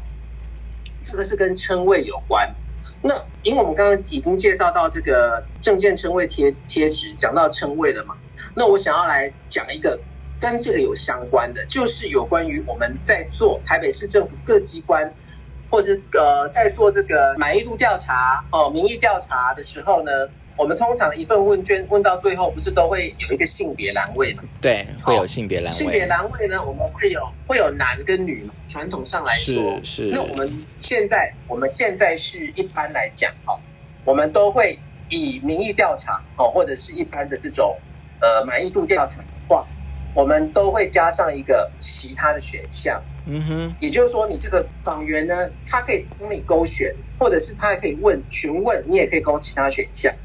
[1.03, 2.55] 这个是跟称谓有关。
[3.01, 8.17] 那因为我们刚刚已经介绍到这个证件称谓贴贴纸，讲到称谓了嘛，
[8.55, 9.99] 那我想要来讲一个
[10.41, 15.13] 跟这个有相关的，就是有关于我们在做台北市政府各机关，
[15.69, 20.11] 或者呃在做这个满意度调查哦民意调查的时候呢，
[20.57, 24.43] 我们通常一份问卷问到最后，不是都会有一个性别栏位嘛？
[24.59, 29.79] 对，会有性别栏位，性别栏位呢，我们会有会有男跟女嘛，传统上来说。
[29.83, 30.09] 是是。
[30.11, 33.59] 那我们现在我们现在是一般来讲哈，
[34.03, 37.77] 我们都会以民意调查哦，或者是一般的这种
[38.19, 39.67] 呃满意度调查的话，
[40.15, 50.15] 我们都会加上一个其他的选项，嗯哼，也就是说，你这个访员呢，他可以帮你勾选，或者是他还可以问询问，你也可以勾其他选项。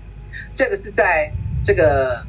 [0.54, 2.24] 这个是在这个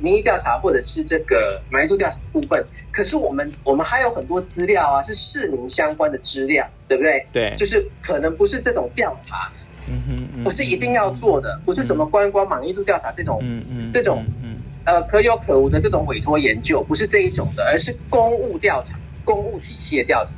[0.00, 2.66] 民意调查或者是这个满意度调查部分。
[2.92, 7.26] 可是我们我们还有很多资料啊，是市民相关的资料，对不对？
[7.32, 9.52] 对，就是可能不是这种调查，
[9.86, 20.32] 嗯哼，嗯不是一定要做的，不是什么观光满意度调查这种嗯嗯这种嗯呃可有可无的这种委托研究，不是这一种的，而是公务调查、公务体系的调查。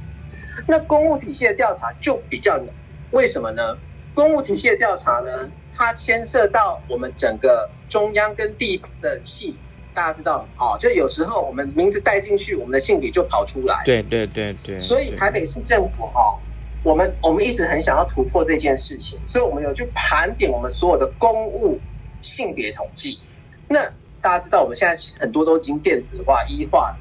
[0.67, 2.67] 那公务体系的调查就比较难，
[3.11, 3.79] 为什么呢？
[4.15, 9.57] 公务体系的调查呢，它牵涉到我们整个中央跟地方的系，
[9.95, 10.49] 大家知道吗？
[10.59, 13.83] 哦，就有时候我们名字带进去，我们的性别就跑出来。
[13.85, 16.39] 对对对对，所以台北市政府哈、
[16.83, 21.81] 我们我们一直很想要突破这件事情，所以我们有去盘点我们所有的公务
[22.21, 23.21] 性别统计。
[23.69, 26.99] 那大家知道，我们现在很多都已经电子化、一化了，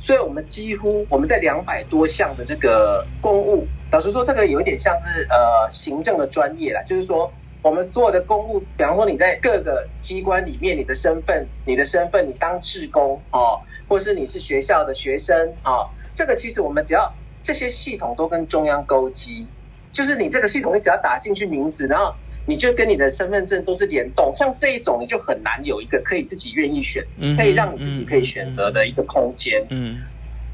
[0.00, 7.32] 所以我们几乎我们在两百多项的这个公务，老实说，这个有一点像是呃行政的专业啦，就是说。
[7.62, 19.46] 我们所有的公务，比方说你在各个机关里面，你的身份、你的身份，你当志工哦，或是你是学校的学生哦，这个其实我们只要这些系统都跟中央勾稽，
[19.92, 22.14] 就是你这个系统，你只要打进去名字，然后
[22.46, 27.04] 你就跟你的身份证都是联动，像这一种你就很难有一个可以自己愿意选，
[27.36, 29.66] 可以让你自己可以选择的一个空间。
[29.70, 29.98] 嗯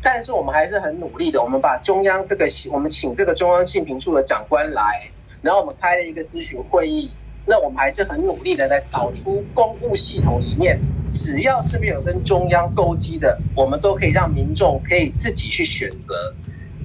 [0.02, 5.10] 但是我们还是很努力的，我们把中央这个，我们请这个中央信评处的长官来，
[5.42, 7.10] 然后我们开了一个咨询会议，
[7.44, 10.78] 那我们还是很努力的来找出公务系统里面，
[11.10, 16.34] 只要是没有跟中央勾稽的，我们都可以让民众可以自己去选择，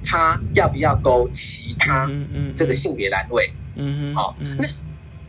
[0.02, 3.52] 他要不要勾其他嗯嗯这个性别栏位。
[3.76, 4.66] 嗯哼好嗯那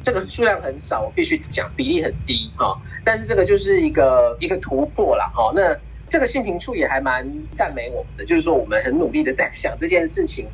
[0.03, 10.49] 这个数量很少，我必须讲比例很低哈、但是这个就是一个一个突破了哈、那这个性平处也还蛮赞美我们的，就是说我们很努力的在想这件事情。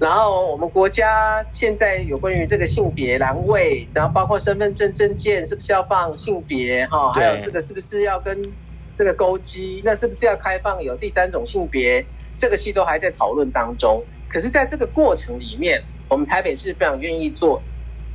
[0.00, 8.42] 然后我们国家现在有关于这个性别栏位，然后包括身份证证件是不是要放性别哈、还有对这个是不是要跟
[8.94, 12.06] 这个勾稽，那是不是要开放有第三种性别，
[12.38, 14.04] 这个系都还在讨论当中。
[14.28, 17.62] 可是在这个过程里面，我们台北市非常愿意做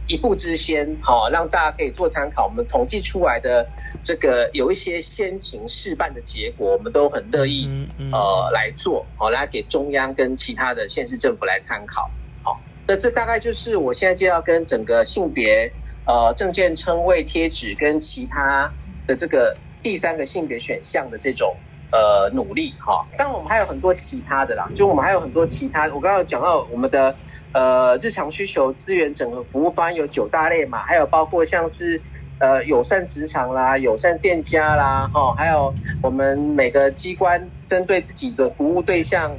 [0.08, 2.46] 一步之先，好、让大家可以做参考。
[2.46, 3.70] 我们统计出来的
[4.02, 12.12] 这个有一些先行示范的结果，我们都很乐意、嗯嗯呃来做，好、来给中央跟其他的县市政府来参考。
[12.44, 15.72] 好、那这大概就是我现在就要跟整个性别
[16.06, 18.74] 呃证件称谓贴纸跟其他
[19.08, 21.56] 的这个第三个性别选项的这种
[21.92, 23.08] 呃努力哈。
[23.18, 27.16] 当然我们还有很多其他的啦，就我们还有很多其他，我刚刚有讲到我们的
[27.54, 32.02] 呃日常需求资源整合服务方案有九大类嘛，还有包括像是。
[32.40, 39.38] 呃，友善职场啦，友善店家啦，哦、还有我们每个机关针对自己的服务对象，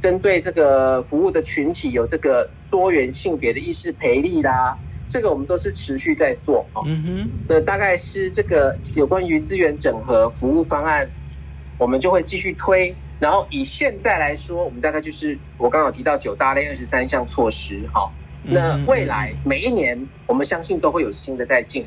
[0.00, 6.84] 针对这个服务的群体有这个多元性别的意识培力啦，这个我们都是持续在做哦。
[6.86, 11.10] 嗯哼那大概是这个有关于资源整合服务方案，
[11.78, 12.94] 我们就会继续推。
[13.20, 18.12] 然后以现在来说，我们大概就是我刚好提到九大类二十三项措施，哈、
[18.42, 21.86] 那嗯未来每一年，我们相信都会有新的在进。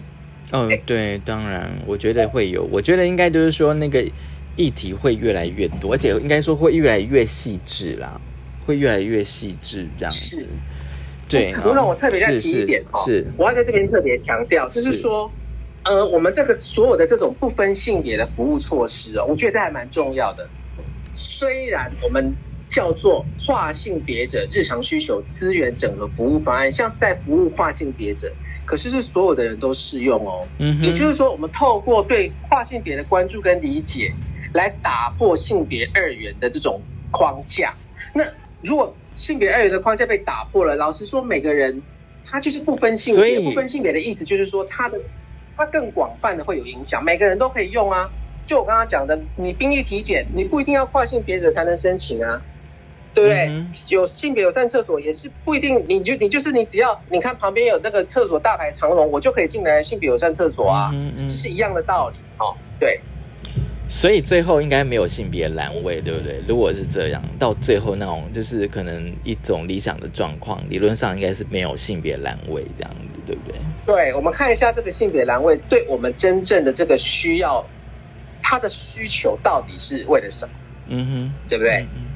[0.51, 4.03] 嗯，哦，对，当然，我觉得会有，我觉得应该就是说那个
[4.55, 8.19] 议题会越来越多，而且应该说会越来越细致啦，
[8.65, 10.47] 会越来越细致这样子是。
[11.28, 15.30] 对，不让我特别再提一点哦，是是我要在这边特别强调，就是是说，
[15.84, 20.47] 呃，我们这个所有的这种不分性别的服务措施哦，我觉得这还蛮重要的。
[21.18, 22.36] 虽然我们
[22.68, 28.34] 叫做跨性别者日常需求资源整合服务方案，像是在服务跨性别者，
[28.65, 30.47] 可是是所有的人都适用哦。
[30.59, 34.13] 嗯哼，也就是说，我们透过对跨性别的关注跟理解，
[34.53, 37.76] 来打破性别二元的这种框架。
[38.13, 38.24] 那
[38.61, 41.82] 如果性别二元的框架被打破了，老实说，每个人
[42.26, 44.99] 他就是不分性别，不分性别的意思就是说，他的
[45.55, 48.11] 他更广泛的会有影响，每个人都可以用啊。
[48.47, 52.41] 就我刚刚讲的，你兵役体检，你不一定要跨性别者才能申请啊，
[53.13, 53.47] 对不对？
[53.49, 60.89] 嗯有性别友善厕所也是不一定，你就你就是你只要你看旁边有那个厕所大排长龙，我就可以进来性别友善厕所啊。
[60.93, 62.55] 嗯嗯这是一样的道理哦。
[62.79, 63.01] 对，
[63.89, 66.41] 所以最后应该没有性别栏位，对不对？
[66.47, 73.59] 如果是这样，到最后那种就是可能一种理想的状况，理论上应该是没有性别栏位这样子，对不对？
[73.85, 77.65] 对，我们看一下这个性别栏位对我们真正的这个需要，
[78.49, 80.53] 它的需求到底是为了什么，
[80.85, 81.89] 嗯哼，对不对？
[81.93, 82.15] 嗯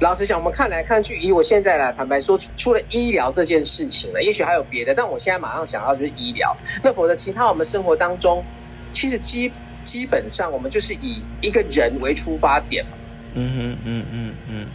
[0.00, 6.56] 老实讲，我们看来看去，以我现在来坦白说，除除了医疗这件事情了，也许还有别的，但我现在马上想到就是医疗。
[6.82, 8.48] 那否则其他我们生活当中，
[8.90, 9.54] 其实基
[9.84, 12.98] 基本上我们就是以一个人为出发点嘛。
[13.34, 14.66] 嗯哼，嗯嗯嗯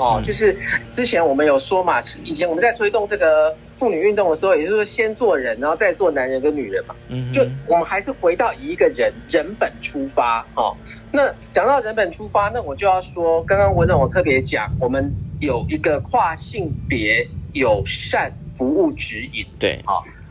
[0.00, 0.56] 哦，嗯就是
[0.90, 6.94] 之前我们有说嘛，以前我们在推动这个妇女运动的时候，也就是说先做人，然后再做男人跟女人嘛。
[7.08, 10.76] 嗯，就我们还是回到以一个人人本出发哦。
[11.12, 19.46] 那讲到人本出发，那我就要说，刚刚文总我特别讲，我们有一个跨性别友善服务指引。
[19.58, 19.84] 对，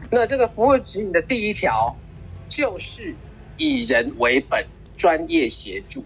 [0.09, 1.95] 那这个服务指引的第一条
[2.47, 3.15] 就是
[3.57, 4.65] 以人为本，
[4.97, 6.03] 专业协助。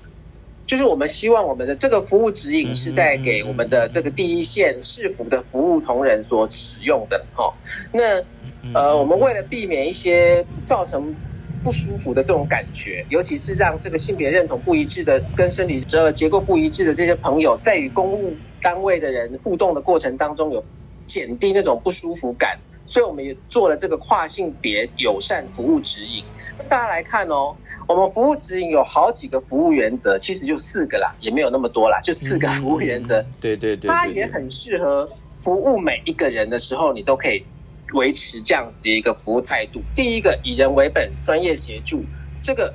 [0.66, 7.54] 就是我们希望我们的这个服务指引是在给我们的这个第一线市府的服务同仁所使用的哈、
[7.92, 8.22] 那
[8.62, 11.16] 嗯呃，我们为了避免一些造成
[11.64, 20.64] 不舒服的这种感觉，尤其是让这个性别认同不一致的、跟生理呃结构不一致的这些朋友，在与公务单位的人互动的过程当中，有
[21.06, 26.24] 减低那种不舒服感，所以我们也做了这个跨性别友善服务指引。
[26.70, 27.56] 大家来看哦，
[27.88, 33.22] 我们服务指引有好几个服务原则，其实就四个啦，也没有那么多啦，就四个服务原则。
[33.22, 37.46] 嗯，对对对，对对它也很适合服务每一个人的时候，你都可以
[37.94, 39.82] 维持这样子的一个服务态度。
[39.96, 42.06] 第一个，以人为本，专业协助，
[42.42, 42.74] 这个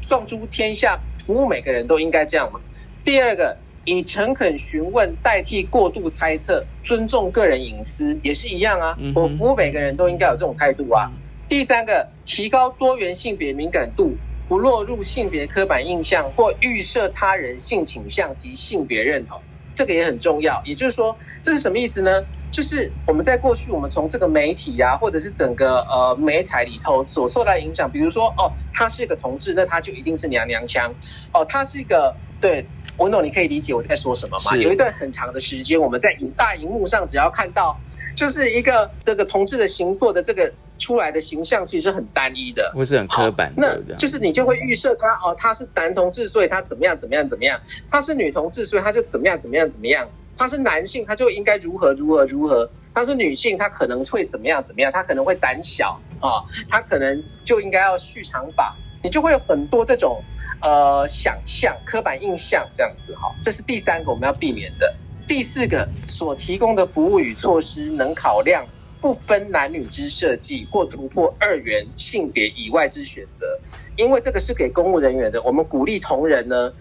[0.00, 2.60] 送诸天下，服务每个人都应该这样嘛。
[3.04, 11.12] 第二个，以诚恳询问代替过度猜测，尊重个人隐私，也是一样啊我服务每个人都应该有这种态度啊。
[11.48, 14.16] 第三个，提高多元性别敏感度，
[14.48, 19.40] 不落入性别刻板印象或预设他人性倾向及性别认同，
[19.74, 20.62] 这个也很重要。
[20.64, 22.24] 也就是说，这是什么意思呢？
[22.50, 30.92] 就是我们在过去，我们从这个媒体呀、或者是整个呃媒材里头所受到的影响，比如说哦，他是一个同志，那他就一定是娘娘腔；
[31.32, 32.66] 哦，他是一个对。
[32.98, 34.56] 文总，你可以理解我在说什么吗？
[34.56, 37.78] 有一段很长的时间，我们在荧大荧幕上，只要看到
[38.16, 42.72] 就是一个这个同志的形塑的这个出来的形象，其实是很单一的。
[42.74, 47.60] 或是很刻板那的就是你就会预设他哦，他是男同志，所以他怎么样怎么样怎么样；
[47.90, 60.24] 他是女同志，所以他就怎么样怎么样怎么样；他是男性，他就应该如何如何如何；他是女性，他可能会怎么样怎么样，他可能会胆小啊、他可能就应该要蓄长发，你就会有很多这种
[60.62, 64.94] 呃想象、刻板印象这样子哈、这是第三个我们要避免的。
[65.28, 68.66] 第四个，所提供的服务与措施能考量
[69.00, 73.58] 不分男女之设计或突破二元性别以外之选择，
[73.96, 75.42] 因为这个是给公务人员的。
[75.42, 76.72] 我们鼓励同仁呢，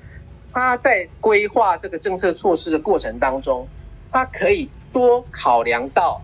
[0.53, 3.67] 他在规划这个政策措施的过程当中，
[4.11, 6.21] 他可以多考量到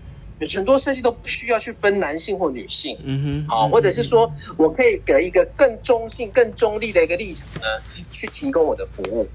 [0.55, 9.27] 很多设计都不需要去分男性或女性，嗯哼，好，或者是说我可以给一个更中性、更中立的一个立场呢，去提供我的服务，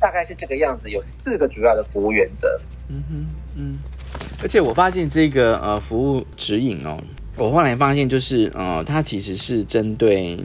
[0.00, 0.90] 大概是这个样子。
[0.90, 2.60] 有四个主要的服务原则。
[2.88, 3.78] 嗯哼，嗯，
[4.42, 6.98] 而且我发现这个呃服务指引哦，
[7.36, 10.36] 我后来发现就是呃，它其实是针对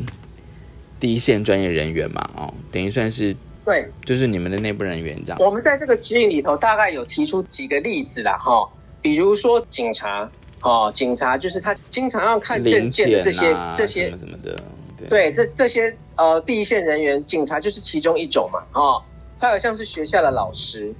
[1.00, 3.36] 第一线专业人员嘛，哦，等于算是
[3.66, 5.40] 对，就是你们的内部人员这样。
[5.40, 8.70] 我们在这个指引里头大概有提出几个例子啦，哈，
[9.02, 10.30] 比如说警察，
[10.62, 14.62] 哦，警察就是他经常要看证件的这些、啊这些什么什么的，
[14.98, 19.02] 对对，这这些呃第一线人员，警察就是其中一种嘛，哦，
[19.46, 20.94] 还有像是学校的老师，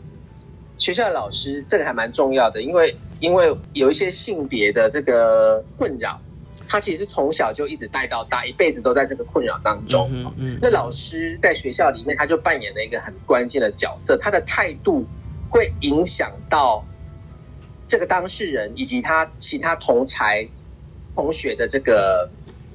[0.78, 6.22] 学校的老师这个还蛮重要的，因为因为有一些性别的这个困扰，
[6.68, 10.10] 他其实从小就一直带到大，一辈子都在这个困扰当中。
[10.12, 15.06] 嗯哼嗯那老师在学校里面，他就扮演了一个很关键的角色，他的态度
[15.50, 16.86] 会影响到
[17.88, 20.50] 这个当事人以及他其他同才
[21.16, 22.30] 同学的这个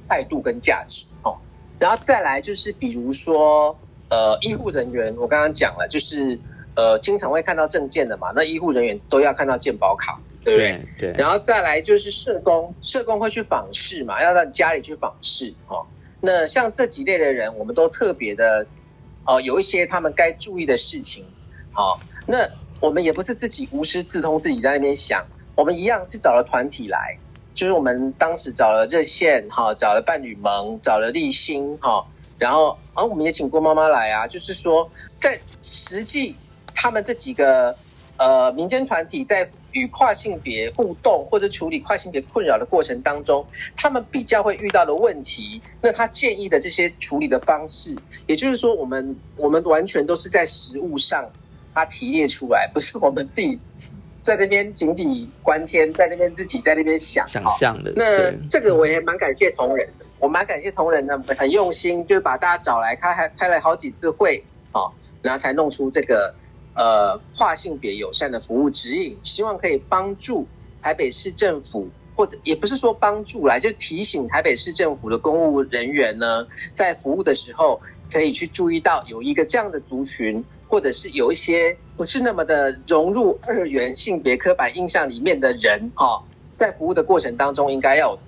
[0.09, 1.37] 态度跟价值哦。
[1.79, 3.77] 然后再来就是比如说
[4.11, 6.39] 呃医护人员，我刚刚讲了，就是
[6.75, 10.85] 呃经常会看到证件的嘛，那医护人员都要看到健保卡，对不对？
[10.99, 15.87] 对对，然后再来就是社工，社工会去访视嘛，要到家里去访视哦。
[16.19, 18.67] 那像这几类的人，我们都特别的，
[19.25, 21.25] 哦，有一些他们该注意的事情，
[21.71, 22.49] 好、那
[22.79, 27.17] 我们也不是自己无师自通，自己在那边想，我们一样是找了团体来，
[27.53, 32.05] 就是我们当时找了热线，哈、找了伴侣盟，找了立新，哈、
[32.41, 34.89] 然后，啊，我们也请郭妈妈来啊，就是说，
[35.19, 36.35] 在实际
[36.73, 37.77] 他们这几个
[38.17, 43.45] 呃民间团体在与跨性别互动或者处理跨性别困扰的过程当中，
[43.77, 51.29] 他们比较会遇到的问题，那他建议的这些处理的方式，也就是说，我们我们完全都是在实物上
[51.75, 53.59] 他提炼出来，不是我们自己
[54.23, 64.93] 在那边井底观天，在那边自己在那边想想哦象的，那这个我也蛮感谢同仁的，我蛮感谢同仁的，很用心，就是把大家找来开还开了好几次会，哦，
[65.23, 66.35] 然后才弄出这个
[66.75, 70.45] 呃跨性别友善的服务指引，希望可以帮助
[70.79, 76.45] 台北市政府，或者也不是说帮助来，就是提醒台北市政府的公务人员呢，
[76.75, 86.25] 在服务的时候可以去注意到有一个这样的族群，或者是有一些不是那么的融入二元性别刻板印象里面的人，哦，
[86.59, 88.19] 在服务的过程当中应该要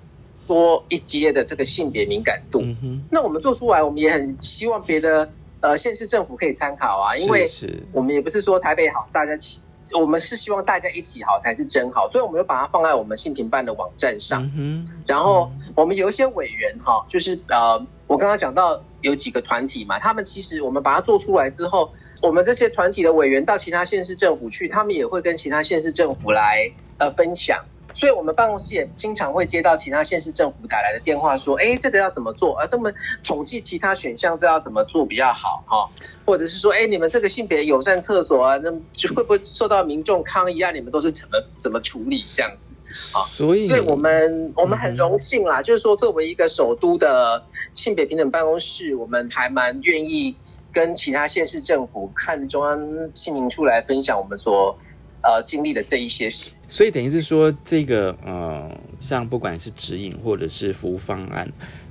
[0.46, 2.60] 多一阶的这个性别敏感度。
[2.62, 5.30] 嗯，那我们做出来，我们也很希望别的
[5.60, 7.50] 呃县市政府可以参考啊，因为
[7.92, 9.62] 我们也不是说台北好，大家起，
[9.98, 14.50] 我们是希望大家一起好才是真好，所以我们就把它放在我们性平办的网站上。
[14.56, 21.92] 嗯，然后我们有一些委员哈，就是呃，我刚刚讲到有几个团体嘛，他们其实我们把它做出来之后，
[22.22, 27.64] 我们这些团体的委员到其他县市政府去，他们也会跟其他县市政府来呃分享。
[27.94, 32.56] 所以，我们办公室也经常会接到其他县市政府打来的电话，说：“哎，这个要怎么做？
[32.56, 32.92] 啊，这么
[33.22, 35.64] 统计其他选项，这要怎么做比较好？
[35.66, 35.88] 哈、
[36.26, 40.72] 或者是说，哎，你们这个性别友善厕所啊，那就会不会受到民众抗议啊？
[40.72, 42.72] 你们都是怎么怎么处理这样子？
[43.16, 50.36] 啊所以所以我们我们很荣幸啦，就是说作为一个首都的性别平等办公室，我们还蛮愿意
[50.72, 54.78] 跟其他县市政府看中央青民处来分享我们所
[55.24, 56.52] 呃经历的这一些事。
[56.68, 58.70] 所以等于是说，这个呃，
[59.00, 61.50] 像不管是指引或者是服务方案，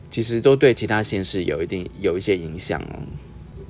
[0.09, 3.01] 其实都对其他县市有一定有一些影响哦。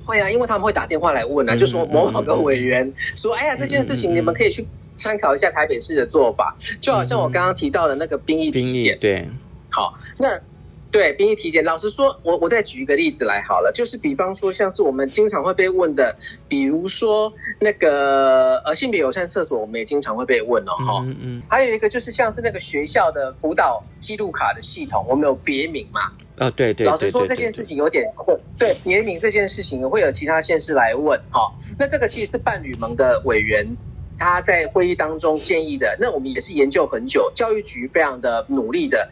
[0.06, 8.98] 会啊，因为他们会打电话来问啊，嗯就说某某个委员说，哎呀，这件事情你们可以去参考一下台北市的做法，就好像我刚刚提到的那个兵役兵役体检。
[9.00, 9.30] 对，
[9.70, 10.42] 好，那
[10.94, 16.16] 对兵役体检，老实说，我我再举一个例子来好了，就是比方说，像是我们经常会被问的，
[16.48, 26.12] 比如说那个呃性别友善厕所，我们也经常会被问哦，哈、嗯嗯还有一个就是像是那个学校的辅导记录卡的系统，我们有别名嘛？
[26.38, 28.40] 哦，对对，老实说，对对对这件事情有点困。
[28.60, 31.20] 对别名这件事情，也会有其他县市来问。
[31.32, 33.78] 哈、那这个其实是伴侣盟的委员
[34.20, 35.98] 他在会议当中建议的。
[36.00, 39.10] 那我们也是研究很久，教育局非常的努力的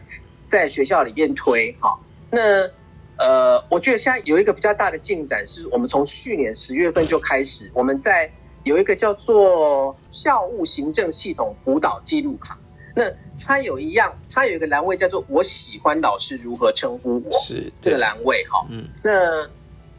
[0.52, 1.78] 在学校里面推。
[1.80, 2.00] 哈、
[2.30, 2.70] 那
[3.18, 8.34] 呃，我觉得现在有一个比较大的进展，是我们从去年十月份就开始，我们在
[8.64, 12.60] 有一个叫做校务行政系统辅导记录卡。
[12.94, 17.32] 那它有一样，它有一个栏位叫做“我喜欢老师如何称呼我”。
[17.40, 19.48] 是这个栏位哈，嗯那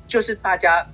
[0.06, 0.88] 就是大家，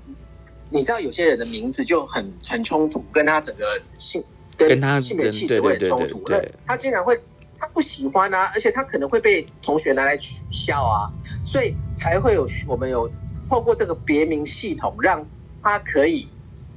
[0.71, 4.23] 你知道有些人的名字就很很冲突，跟他整个性
[4.57, 7.21] 跟他性别气质会很冲突，那对他竟然会
[7.59, 11.11] 他不喜欢啊，而且他可能会被同学拿来取笑啊，
[11.45, 13.11] 所以才会有我们有
[13.49, 15.27] 透过这个别名系统，让
[15.63, 16.29] 他可以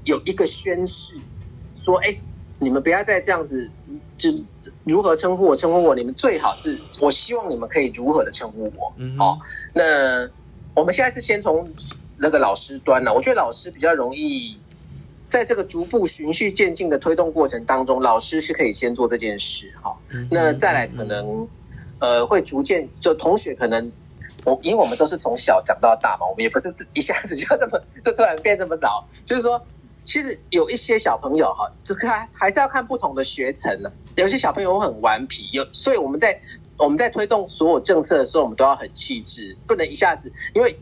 [0.03, 1.15] 有一个宣誓，
[1.75, 2.19] 说哎。
[2.63, 3.71] 你们不要再这样子，
[4.19, 4.45] 就是
[4.83, 8.93] 如何称呼我，称呼我，你们最好是，我希望你们可以如何的称呼我。
[8.97, 9.39] 嗯哦，
[9.73, 10.29] 那
[10.75, 11.73] 我们现在是先从
[12.17, 14.59] 那个老师端了，我觉得老师比较容易。
[15.31, 19.97] 在这个逐步循序渐进的推动过程当中，老师是可以先做这件事哈。
[20.29, 21.47] 那再来可能
[21.99, 23.93] 呃会逐渐就同学可能
[24.43, 29.65] 我因为我们都是从小长到大嘛，我们也不是自一下子就这么 就突然变这么老，就是说
[30.03, 33.93] 其实有一些小朋友哈，这个还还是要看不同的学层呢。
[34.17, 36.41] 有些小朋友很顽皮，有所以我们在
[36.75, 40.77] 我们在推动所有政策的时候，我们都要很细致，不能一下子因为。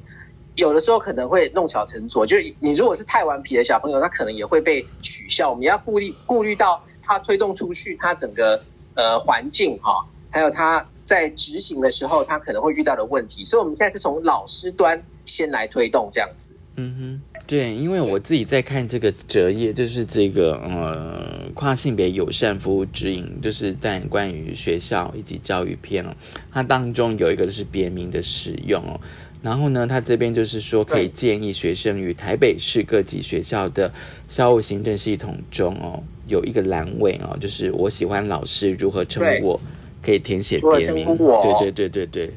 [0.60, 5.50] 有的时候可能会弄巧成拙，就是你如果是太顽皮的小朋友，他可能也会被取笑。
[5.50, 8.62] 我们要顾虑顾虑到他推动出去，他整个
[8.94, 13.46] 呃环境哈、还有他在执行的时候，他可能会遇到的问题。
[13.46, 16.56] 所以我们现在是从老师端先来推动这样子。
[16.76, 26.16] 嗯哼，对，因为我自己在看这个折页，就是这个呃跨性别友善服务指引，就是在关于学校以及教育篇哦，
[26.52, 29.00] 它当中有一个就是别名的使用哦。
[29.42, 33.92] 然后呢，他这边就是说可以建议学生于台北市各级学校的
[34.28, 39.58] 校务行政系统中哦，有一个栏位哦，就是我喜欢老师如何称我，
[40.04, 41.06] 可以填写别名。
[41.06, 42.28] 对对对对对，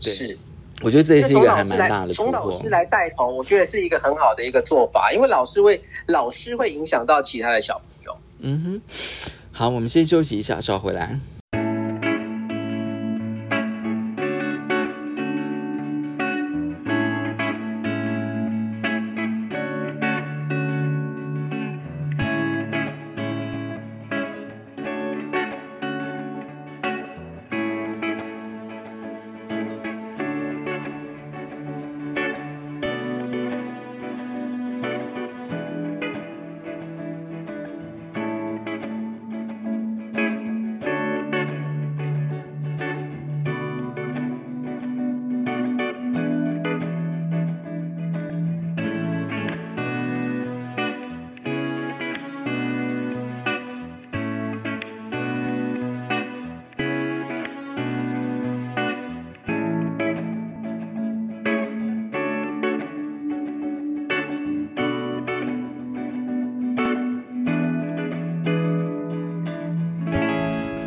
[0.00, 0.38] 对是，
[0.82, 2.32] 我觉得这是一个还蛮大的突破。
[2.32, 8.16] 从老师来带头，我觉得是一个很好的一个做法，因为老师会老师会影响到其他的小朋友。
[8.40, 8.82] 嗯哼，
[9.52, 11.20] 好，我们先休息一下，稍后回来。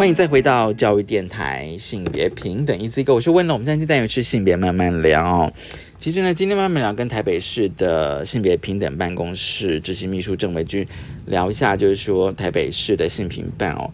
[0.04, 3.56] 欢迎再回到教育电台性别平等一字一个，我是温龙。
[3.56, 5.50] 我们今天单元是性别慢慢聊。
[5.98, 10.86] 其实呢，今天慢慢聊跟台北市的性别平等办公室执行秘书郑维君
[11.26, 13.90] 聊一下，就是说台北市的性平办哦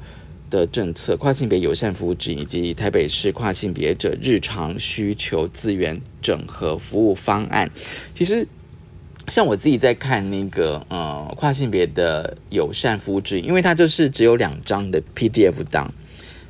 [0.49, 7.69] 的政策、跨性别友善服务指引以及台北市跨性别者日常需求资源整合服务方案。
[8.15, 8.47] 其实
[9.27, 15.93] 像我自己在看那个呃跨性别的友善服务指引，因为它就是只有两张的 PDF 档，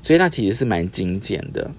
[0.01, 1.69] 所以它其实是蛮精简的。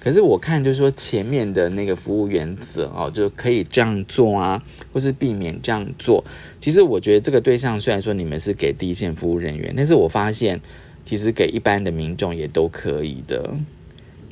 [0.00, 4.62] 可是我看就是说前面的那个服务原则哦，就可以这样做啊，
[4.92, 6.24] 或是避免这样做。
[6.60, 10.60] 其实我觉得这个对象虽然说你们是给第一线服务人员，但是我发现
[11.04, 13.50] 其实给一般的民众也都可以的，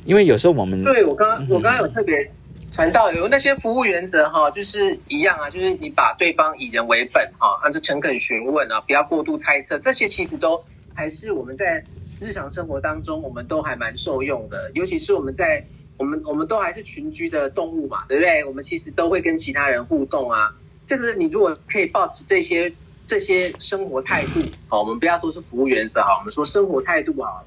[0.05, 2.31] 因为有时候我们对我刚刚我刚刚有特别
[2.73, 10.63] 谈到有那些服务原则哈，就是一样啊，就是你把对方以人为本哈，按照诚恳询问啊，不要过度猜测，这些其实都
[10.97, 11.85] 还是我们在
[12.19, 18.43] 日常生活当中我们都还蛮受用的，尤其是我们在我们我们都还是群居的动物嘛，对不对？
[18.45, 20.55] 我们其实都会跟其他人互动啊，
[20.87, 22.73] 这个你如果可以保持这些
[23.05, 27.45] 这些生活态度，好，我们不要说是服务原则哈，我们说生活态度好。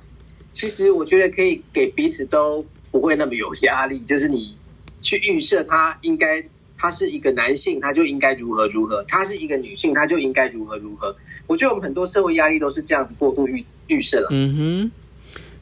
[0.53, 4.57] 其实我觉得可以给彼此都不会那么有压力，就是你
[5.01, 6.45] 去预设他应该，
[6.81, 11.15] 他是一个男性，他就应该如何如何；他是一个女性，他就应该如何如何。
[11.47, 14.29] 我觉得我们很多社会压力都是这样子过度预预设了。
[14.31, 14.91] 嗯哼，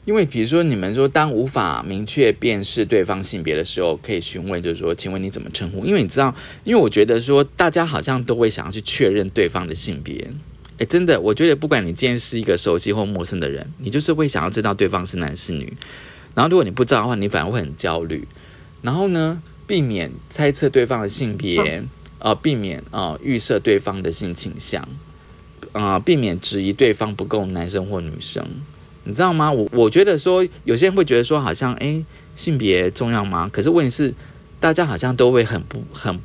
[0.04, 5.84] 因为比如说你们说当无法明确辨识对方性别的时候，可以询问，就是说，请问你怎么称呼？
[5.84, 10.30] 因为你知道，因为我觉得说大家好像都会想要去确认对方的性别。
[10.78, 15.72] 哎，真的，我觉得不管你今天是一个熟悉或陌生的人，你就是会想要知道对方是男是女。
[16.36, 18.28] 然后如果你不知道的话，你反而会很焦虑。
[18.80, 21.84] 然后呢，避免猜测对方的性别，
[22.18, 24.88] 呃，避免呃预设对方的性倾向，
[25.72, 28.44] 啊、避免质疑对方不够男生或女生。
[29.04, 29.52] 你知道吗？
[29.52, 32.04] 我我觉得说，有些人会觉得说，好像诶
[32.34, 33.48] 性别重要吗？
[33.52, 34.14] 可是问题是，
[34.58, 36.18] 大家好像都会很不很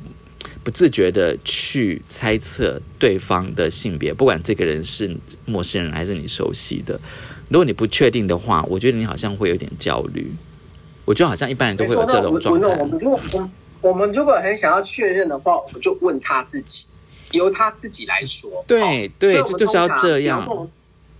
[0.62, 5.14] 不自觉的去猜测对方的性别，不管这个人是
[5.44, 6.98] 陌生人还是你熟悉的。
[7.48, 10.32] 如果你不确定的话，我觉得你好像会有点焦虑。
[11.04, 12.82] 我觉得好像一般人都会有这种状态那我。
[12.82, 13.20] 我们如果
[13.80, 16.86] 我们如果很想要确认的话，我们就问他自己，
[17.32, 18.64] 由他自己来说。
[18.66, 20.68] 对哦对就就是要通常这样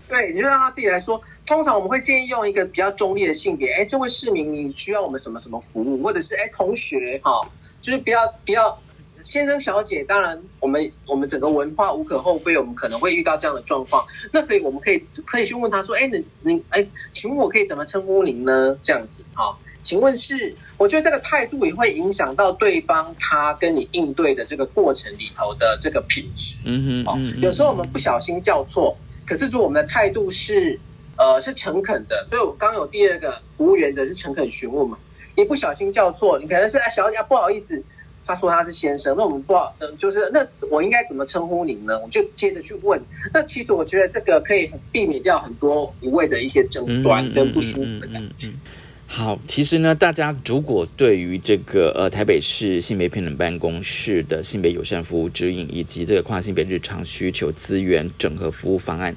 [0.07, 1.23] 对，你就让他自己来说。
[1.47, 8.79] 通常我们会建议用一个比较中立的性别，哎，这位市民你需要我们什么什么服务，或者是哎同学哈，就是不要不要
[9.17, 10.05] 先生小姐。
[10.05, 14.07] 当然，我们我们整个文化无可厚非，我们可能会遇到这样的状况。
[14.31, 18.77] 那可以，我们可以可以去问他说，哎，你你哎，请问我可以怎么称呼您呢？
[18.83, 26.57] 这样子哈，请问是，我觉得这个态度也会影响到对方他跟你应对的这个过程里头的这个品质。
[26.65, 30.81] 嗯哼，哦嗯，嗯有时候我们不小心叫错，可是如果我们的态度是
[31.19, 34.97] 呃是诚恳的，所以我刚刚有第二个服务原则是诚恳询问嘛，
[35.37, 37.83] 一不小心叫错，你可能是哎小姐不好意思，
[38.25, 42.01] 他说他是先生，那我们不好，呃、就是那我应该怎么称呼您呢？
[42.01, 43.03] 我就接着去问。
[43.35, 48.47] 那其实我觉得这个可以避免掉很多无谓的一些争端跟不舒服的感觉。
[48.47, 48.81] 嗯嗯嗯嗯
[49.17, 59.15] 好，其实呢，大家如果对于这个呃台北市性别平等办公室的性别友善服务指引，以及这个跨性别日常需求资源整合服务方案，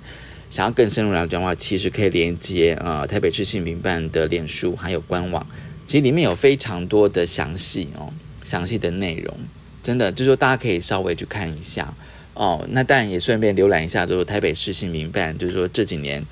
[0.51, 5.43] 想要更深入了解的话，其实可以连接呃台北市性平办的脸书还有官网，
[5.87, 9.35] 其实里面有非常多的详细哦详细的内容，
[9.81, 11.91] 真的就是说大家可以稍微去看一下
[12.35, 12.63] 哦。
[12.69, 16.23] 那当然也顺便浏览一下，就是台北市性平办，就是说这几年。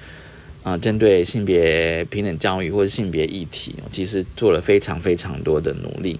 [0.65, 6.19] 啊、针对性别平等教育或者性别议题，其实做了非常非常多的努力。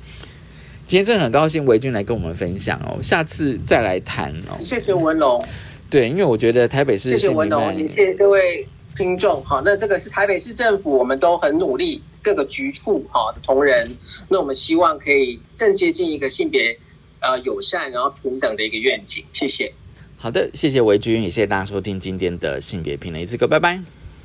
[0.86, 4.62] 今天真的很高兴维君来跟我们分享哦，下次再来谈哦。
[4.62, 5.44] 谢谢文龙，
[5.90, 9.44] 对，因为我觉得台北市谢谢文龙，也谢谢各位听众。
[9.44, 13.98] 好，那这个是台北市政府，我们都很努力，各个局处哈的同仁，
[14.30, 16.78] 那我们希望可以更接近一个性别
[17.20, 19.26] 呃友善然后平等的一个愿景。
[19.34, 19.74] 谢谢。
[20.18, 24.05] 好的，谢谢维君，也谢谢大家收听今天的性别平等一次课，拜拜。